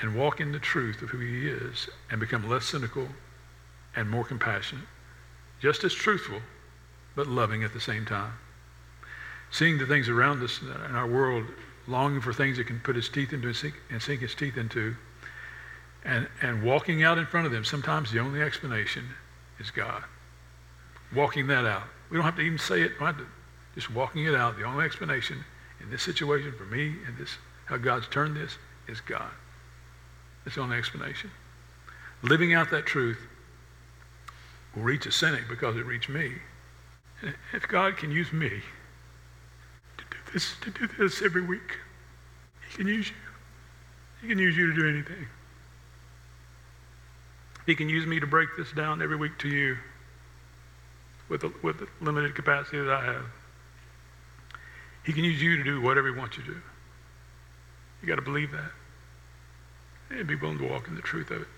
and 0.00 0.14
walk 0.14 0.40
in 0.40 0.52
the 0.52 0.58
truth 0.58 1.02
of 1.02 1.10
who 1.10 1.18
he 1.18 1.48
is 1.48 1.88
and 2.10 2.20
become 2.20 2.48
less 2.48 2.64
cynical 2.64 3.06
and 3.96 4.08
more 4.08 4.24
compassionate. 4.24 4.86
Just 5.60 5.84
as 5.84 5.92
truthful, 5.92 6.40
but 7.14 7.26
loving 7.26 7.64
at 7.64 7.72
the 7.72 7.80
same 7.80 8.06
time. 8.06 8.32
Seeing 9.50 9.78
the 9.78 9.86
things 9.86 10.08
around 10.08 10.42
us 10.42 10.60
in 10.62 10.94
our 10.94 11.06
world, 11.06 11.44
longing 11.90 12.20
for 12.20 12.32
things 12.32 12.56
that 12.56 12.66
can 12.66 12.80
put 12.80 12.96
his 12.96 13.08
teeth 13.08 13.32
into 13.32 13.48
and 13.48 13.56
sink, 13.56 13.74
and 13.90 14.00
sink 14.00 14.20
his 14.20 14.34
teeth 14.34 14.56
into, 14.56 14.96
and, 16.04 16.28
and 16.40 16.62
walking 16.62 17.02
out 17.02 17.18
in 17.18 17.26
front 17.26 17.46
of 17.46 17.52
them. 17.52 17.64
Sometimes 17.64 18.10
the 18.10 18.20
only 18.20 18.40
explanation 18.40 19.04
is 19.58 19.70
God. 19.70 20.02
Walking 21.14 21.46
that 21.48 21.66
out. 21.66 21.82
We 22.10 22.16
don't 22.16 22.24
have 22.24 22.36
to 22.36 22.42
even 22.42 22.58
say 22.58 22.82
it. 22.82 22.98
To 22.98 23.14
just 23.74 23.90
walking 23.92 24.24
it 24.24 24.34
out, 24.34 24.56
the 24.56 24.64
only 24.64 24.84
explanation 24.84 25.44
in 25.80 25.90
this 25.90 26.02
situation 26.02 26.52
for 26.52 26.64
me 26.64 26.94
and 27.06 27.16
this, 27.18 27.36
how 27.66 27.76
God's 27.76 28.08
turned 28.08 28.36
this, 28.36 28.56
is 28.88 29.00
God. 29.00 29.30
That's 30.44 30.56
the 30.56 30.62
only 30.62 30.76
explanation. 30.76 31.30
Living 32.22 32.54
out 32.54 32.70
that 32.70 32.86
truth 32.86 33.18
will 34.74 34.82
reach 34.82 35.06
a 35.06 35.12
cynic 35.12 35.44
because 35.48 35.76
it 35.76 35.86
reached 35.86 36.08
me. 36.08 36.34
If 37.52 37.68
God 37.68 37.98
can 37.98 38.10
use 38.10 38.32
me 38.32 38.62
this, 40.32 40.54
to 40.60 40.70
do 40.70 40.88
this 40.98 41.22
every 41.22 41.42
week, 41.42 41.78
He 42.70 42.76
can 42.76 42.86
use 42.86 43.08
you. 43.08 43.16
He 44.22 44.28
can 44.28 44.38
use 44.38 44.56
you 44.56 44.72
to 44.72 44.80
do 44.80 44.88
anything. 44.88 45.26
He 47.66 47.74
can 47.74 47.88
use 47.88 48.06
me 48.06 48.20
to 48.20 48.26
break 48.26 48.48
this 48.56 48.72
down 48.72 49.00
every 49.00 49.16
week 49.16 49.38
to 49.38 49.48
you 49.48 49.76
with 51.28 51.44
with 51.62 51.78
the 51.78 51.86
limited 52.00 52.34
capacity 52.34 52.78
that 52.78 52.90
I 52.90 53.04
have. 53.04 53.24
He 55.04 55.12
can 55.12 55.24
use 55.24 55.40
you 55.40 55.56
to 55.56 55.64
do 55.64 55.80
whatever 55.80 56.12
he 56.12 56.18
wants 56.18 56.36
you 56.36 56.42
to 56.44 56.50
do. 56.50 56.60
You 58.02 58.08
got 58.08 58.16
to 58.16 58.22
believe 58.22 58.50
that. 58.52 58.70
And 60.10 60.26
be 60.26 60.34
willing 60.34 60.58
to 60.58 60.68
walk 60.68 60.88
in 60.88 60.94
the 60.94 61.02
truth 61.02 61.30
of 61.30 61.42
it. 61.42 61.48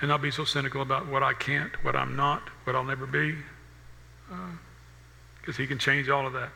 And 0.00 0.08
not 0.08 0.20
be 0.20 0.30
so 0.30 0.44
cynical 0.44 0.82
about 0.82 1.06
what 1.08 1.22
I 1.22 1.32
can't, 1.32 1.72
what 1.84 1.94
I'm 1.94 2.16
not, 2.16 2.42
what 2.64 2.74
I'll 2.74 2.84
never 2.84 3.06
be. 3.06 3.36
Because 5.40 5.56
uh, 5.56 5.62
he 5.62 5.66
can 5.66 5.78
change 5.78 6.08
all 6.08 6.26
of 6.26 6.32
that. 6.32 6.50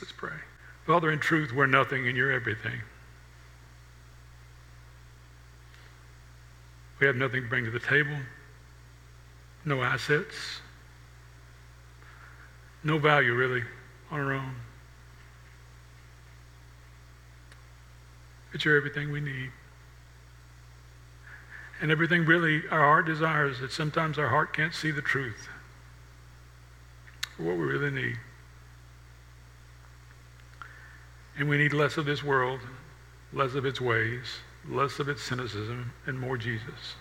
Let's 0.00 0.12
pray. 0.12 0.30
Father, 0.86 1.10
in 1.10 1.18
truth, 1.18 1.52
we're 1.52 1.66
nothing 1.66 2.08
and 2.08 2.16
you're 2.16 2.32
everything. 2.32 2.80
We 6.98 7.06
have 7.06 7.16
nothing 7.16 7.42
to 7.42 7.48
bring 7.48 7.64
to 7.64 7.70
the 7.70 7.80
table, 7.80 8.16
no 9.64 9.82
assets, 9.82 10.60
no 12.84 12.98
value 12.98 13.34
really 13.34 13.62
on 14.10 14.20
our 14.20 14.32
own. 14.34 14.54
But 18.52 18.64
you're 18.64 18.76
everything 18.76 19.12
we 19.12 19.20
need. 19.20 19.50
And 21.80 21.90
everything 21.90 22.26
really 22.26 22.62
our 22.70 22.80
heart 22.80 23.06
desires 23.06 23.60
that 23.60 23.72
sometimes 23.72 24.18
our 24.18 24.28
heart 24.28 24.52
can't 24.52 24.74
see 24.74 24.90
the 24.90 25.00
truth 25.00 25.48
what 27.40 27.56
we 27.56 27.64
really 27.64 27.90
need. 27.90 28.18
And 31.40 31.48
we 31.48 31.56
need 31.56 31.72
less 31.72 31.96
of 31.96 32.04
this 32.04 32.22
world, 32.22 32.60
less 33.32 33.54
of 33.54 33.64
its 33.64 33.80
ways, 33.80 34.26
less 34.68 34.98
of 34.98 35.08
its 35.08 35.22
cynicism, 35.22 35.90
and 36.04 36.20
more 36.20 36.36
Jesus. 36.36 36.96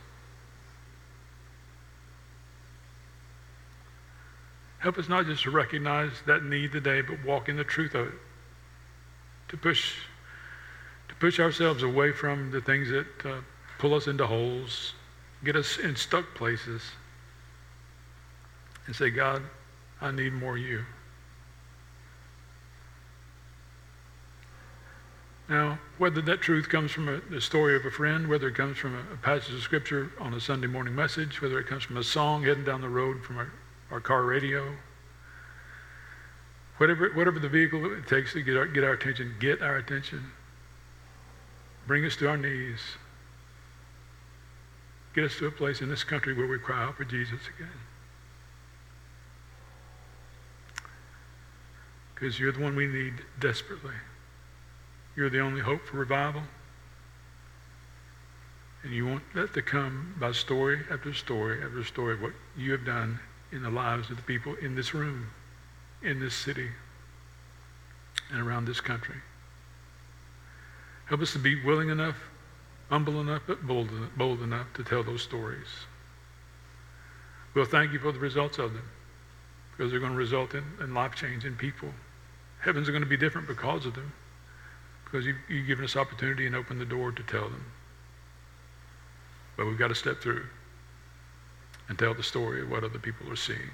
Help 4.77 4.97
us 4.97 5.09
not 5.09 5.25
just 5.25 5.43
to 5.43 5.51
recognize 5.51 6.11
that 6.25 6.45
need 6.45 6.71
today, 6.71 7.01
but 7.01 7.17
walk 7.25 7.49
in 7.49 7.57
the 7.57 7.65
truth 7.65 7.95
of 7.95 8.07
it. 8.07 8.13
To 9.49 9.57
push, 9.57 9.97
to 11.09 11.15
push 11.15 11.37
ourselves 11.41 11.83
away 11.83 12.13
from 12.13 12.49
the 12.49 12.61
things 12.61 12.87
that 12.91 13.25
uh, 13.25 13.41
pull 13.77 13.93
us 13.93 14.07
into 14.07 14.25
holes, 14.25 14.93
get 15.43 15.57
us 15.57 15.79
in 15.79 15.97
stuck 15.97 16.33
places, 16.33 16.81
and 18.85 18.95
say, 18.95 19.09
God, 19.09 19.41
I 19.99 20.11
need 20.11 20.31
more 20.31 20.57
you. 20.57 20.85
Now, 25.49 25.79
whether 25.97 26.21
that 26.21 26.41
truth 26.41 26.69
comes 26.69 26.91
from 26.91 27.09
a, 27.09 27.19
the 27.31 27.41
story 27.41 27.75
of 27.75 27.83
a 27.83 27.91
friend, 27.91 28.27
whether 28.27 28.47
it 28.47 28.55
comes 28.55 28.77
from 28.77 28.95
a, 28.95 28.99
a, 29.13 29.17
passage 29.17 29.55
of 29.55 29.61
Scripture 29.61 30.11
on 30.19 30.33
a 30.35 30.39
Sunday 30.39 30.67
morning 30.67 30.93
message, 30.93 31.41
whether 31.41 31.59
it 31.59 31.65
comes 31.65 31.83
from 31.83 31.97
a 31.97 32.03
song 32.03 32.43
heading 32.43 32.63
down 32.63 32.81
the 32.81 32.89
road 32.89 33.23
from 33.23 33.37
our 33.39 33.51
our 33.91 33.99
car 33.99 34.23
radio, 34.23 34.75
whatever, 36.77 37.09
whatever 37.13 37.39
the 37.39 37.49
vehicle 37.49 37.91
it 37.93 38.07
takes 38.07 38.33
to 38.33 38.41
get 38.41 38.55
our, 38.55 38.67
get 38.67 38.83
our 38.83 38.93
attention, 38.93 39.35
get 39.39 39.61
our 39.61 39.77
attention. 39.77 40.31
Bring 41.87 42.05
us 42.05 42.15
to 42.17 42.29
our 42.29 42.37
knees. 42.37 42.79
Get 45.15 45.23
us 45.23 45.35
to 45.37 45.47
a 45.47 45.51
place 45.51 45.81
in 45.81 45.89
this 45.89 46.03
country 46.03 46.33
where 46.33 46.47
we 46.47 46.59
cry 46.59 46.83
out 46.83 46.97
for 46.97 47.03
Jesus 47.03 47.39
again. 47.55 47.71
Because 52.13 52.39
you're 52.39 52.51
the 52.51 52.61
one 52.61 52.75
we 52.75 52.85
need 52.85 53.13
desperately. 53.39 53.95
You're 55.19 55.29
the 55.29 55.41
only 55.41 55.59
hope 55.59 55.85
for 55.85 55.97
revival. 55.97 56.43
And 58.83 58.93
you 58.93 59.05
want 59.05 59.23
that 59.35 59.53
to 59.53 59.61
come 59.61 60.15
by 60.17 60.31
story 60.31 60.79
after 60.89 61.13
story 61.13 61.61
after 61.61 61.83
story 61.83 62.13
of 62.13 62.21
what 62.21 62.31
you 62.55 62.71
have 62.71 62.85
done 62.85 63.19
in 63.51 63.61
the 63.61 63.69
lives 63.69 64.09
of 64.09 64.15
the 64.15 64.23
people 64.23 64.55
in 64.61 64.75
this 64.75 64.93
room, 64.93 65.27
in 66.01 66.21
this 66.21 66.33
city, 66.33 66.69
and 68.31 68.39
around 68.39 68.63
this 68.63 68.79
country. 68.79 69.17
Help 71.07 71.19
us 71.19 71.33
to 71.33 71.39
be 71.39 71.61
willing 71.65 71.89
enough, 71.89 72.15
humble 72.89 73.19
enough, 73.19 73.41
but 73.45 73.67
bold, 73.67 73.89
bold 74.15 74.41
enough 74.41 74.67
to 74.75 74.85
tell 74.85 75.03
those 75.03 75.21
stories. 75.21 75.67
We'll 77.53 77.65
thank 77.65 77.91
you 77.91 77.99
for 77.99 78.13
the 78.13 78.19
results 78.19 78.57
of 78.57 78.71
them 78.71 78.87
because 79.71 79.91
they're 79.91 79.99
going 79.99 80.13
to 80.13 80.17
result 80.17 80.53
in, 80.53 80.63
in 80.79 80.93
life 80.93 81.13
change 81.13 81.43
in 81.43 81.57
people. 81.57 81.89
Heavens 82.61 82.87
are 82.87 82.93
going 82.93 83.03
to 83.03 83.09
be 83.09 83.17
different 83.17 83.49
because 83.49 83.85
of 83.85 83.95
them, 83.95 84.13
because 85.09 85.25
you, 85.25 85.35
you've 85.47 85.67
given 85.67 85.85
us 85.85 85.95
opportunity 85.95 86.45
and 86.45 86.55
opened 86.55 86.79
the 86.79 86.85
door 86.85 87.11
to 87.11 87.23
tell 87.23 87.49
them. 87.49 87.65
But 89.57 89.65
we've 89.65 89.77
got 89.77 89.87
to 89.87 89.95
step 89.95 90.21
through 90.21 90.45
and 91.87 91.97
tell 91.97 92.13
the 92.13 92.23
story 92.23 92.61
of 92.61 92.69
what 92.69 92.83
other 92.83 92.99
people 92.99 93.31
are 93.31 93.35
seeing. 93.35 93.71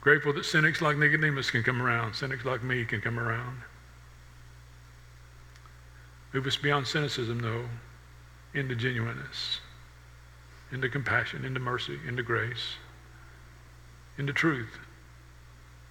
Grateful 0.00 0.32
that 0.32 0.44
cynics 0.44 0.80
like 0.80 0.96
Nicodemus 0.96 1.50
can 1.50 1.62
come 1.62 1.82
around, 1.82 2.14
cynics 2.14 2.44
like 2.44 2.62
me 2.62 2.84
can 2.84 3.00
come 3.00 3.18
around. 3.18 3.58
Move 6.32 6.46
us 6.46 6.56
beyond 6.56 6.86
cynicism, 6.86 7.40
though, 7.40 7.64
into 8.54 8.74
genuineness, 8.74 9.60
into 10.72 10.88
compassion, 10.88 11.44
into 11.44 11.60
mercy, 11.60 11.98
into 12.06 12.22
grace, 12.22 12.76
into 14.16 14.32
truth, 14.32 14.78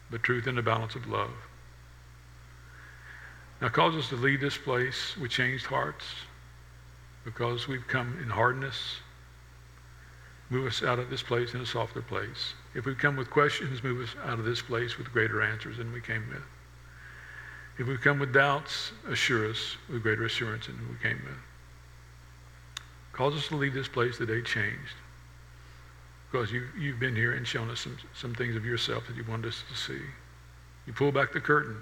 but 0.09 0.23
truth 0.23 0.47
in 0.47 0.55
the 0.55 0.61
balance 0.61 0.95
of 0.95 1.07
love. 1.07 1.46
Now, 3.61 3.69
cause 3.69 3.95
us 3.95 4.09
to 4.09 4.15
leave 4.15 4.39
this 4.39 4.57
place 4.57 5.17
with 5.17 5.31
changed 5.31 5.65
hearts 5.65 6.05
because 7.25 7.67
we've 7.67 7.87
come 7.87 8.19
in 8.21 8.29
hardness. 8.29 8.97
Move 10.49 10.67
us 10.67 10.83
out 10.83 10.99
of 10.99 11.09
this 11.09 11.23
place 11.23 11.53
in 11.53 11.61
a 11.61 11.65
softer 11.65 12.01
place. 12.01 12.53
If 12.75 12.85
we 12.85 12.93
come 12.93 13.15
with 13.15 13.29
questions, 13.31 13.83
move 13.83 14.01
us 14.01 14.15
out 14.23 14.37
of 14.39 14.45
this 14.45 14.61
place 14.61 14.97
with 14.97 15.11
greater 15.11 15.41
answers 15.41 15.77
than 15.77 15.91
we 15.91 16.01
came 16.01 16.27
with. 16.29 16.43
If 17.79 17.87
we 17.87 17.97
come 17.97 18.19
with 18.19 18.33
doubts, 18.33 18.91
assure 19.09 19.49
us 19.49 19.75
with 19.89 20.03
greater 20.03 20.25
assurance 20.25 20.67
than 20.67 20.77
we 20.89 20.95
came 21.01 21.21
with. 21.25 21.37
Cause 23.11 23.35
us 23.35 23.47
to 23.47 23.55
leave 23.55 23.73
this 23.73 23.87
place 23.87 24.17
today 24.17 24.41
changed. 24.41 24.95
Because 26.31 26.51
you, 26.51 26.67
you've 26.77 26.99
been 26.99 27.15
here 27.15 27.33
and 27.33 27.47
shown 27.47 27.69
us 27.71 27.81
some, 27.81 27.97
some 28.13 28.35
things 28.35 28.55
of 28.55 28.65
yourself 28.65 29.07
that 29.07 29.15
you 29.15 29.23
wanted 29.27 29.47
us 29.47 29.63
to 29.69 29.75
see. 29.75 30.01
You 30.85 30.93
pull 30.93 31.11
back 31.11 31.33
the 31.33 31.41
curtain 31.41 31.77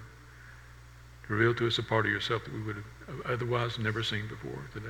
reveal 1.28 1.54
to 1.56 1.68
us 1.68 1.78
a 1.78 1.84
part 1.84 2.06
of 2.06 2.12
yourself 2.12 2.44
that 2.44 2.54
we 2.54 2.62
would 2.62 2.84
have 3.08 3.22
otherwise 3.26 3.80
never 3.80 4.04
seen 4.04 4.28
before 4.28 4.62
today. 4.74 4.88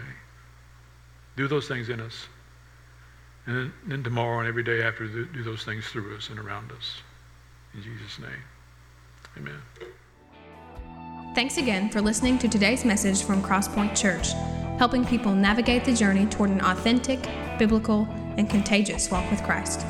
Do 1.35 1.47
those 1.47 1.67
things 1.67 1.89
in 1.89 1.99
us. 1.99 2.27
And 3.45 3.57
then, 3.57 3.73
then 3.85 4.03
tomorrow 4.03 4.39
and 4.39 4.47
every 4.47 4.63
day 4.63 4.81
after, 4.81 5.07
do, 5.07 5.43
those 5.43 5.63
things 5.63 5.85
through 5.87 6.15
us 6.15 6.29
and 6.29 6.39
around 6.39 6.71
us. 6.71 7.01
In 7.73 7.83
Jesus' 7.83 8.19
name, 8.19 8.29
amen. 9.37 9.61
Thanks 11.35 11.57
again 11.57 11.89
for 11.89 12.01
listening 12.01 12.39
to 12.39 12.47
today's 12.47 12.85
message 12.85 13.21
from 13.23 13.43
Crosspoint 13.43 13.95
Church, 13.95 14.31
helping 14.79 15.05
people 15.05 15.33
navigate 15.33 15.83
the 15.83 15.93
journey 15.93 16.25
toward 16.25 16.49
an 16.49 16.61
authentic, 16.61 17.19
biblical, 17.59 18.07
and 18.37 18.49
contagious 18.49 19.11
walk 19.11 19.29
with 19.29 19.43
Christ. 19.43 19.85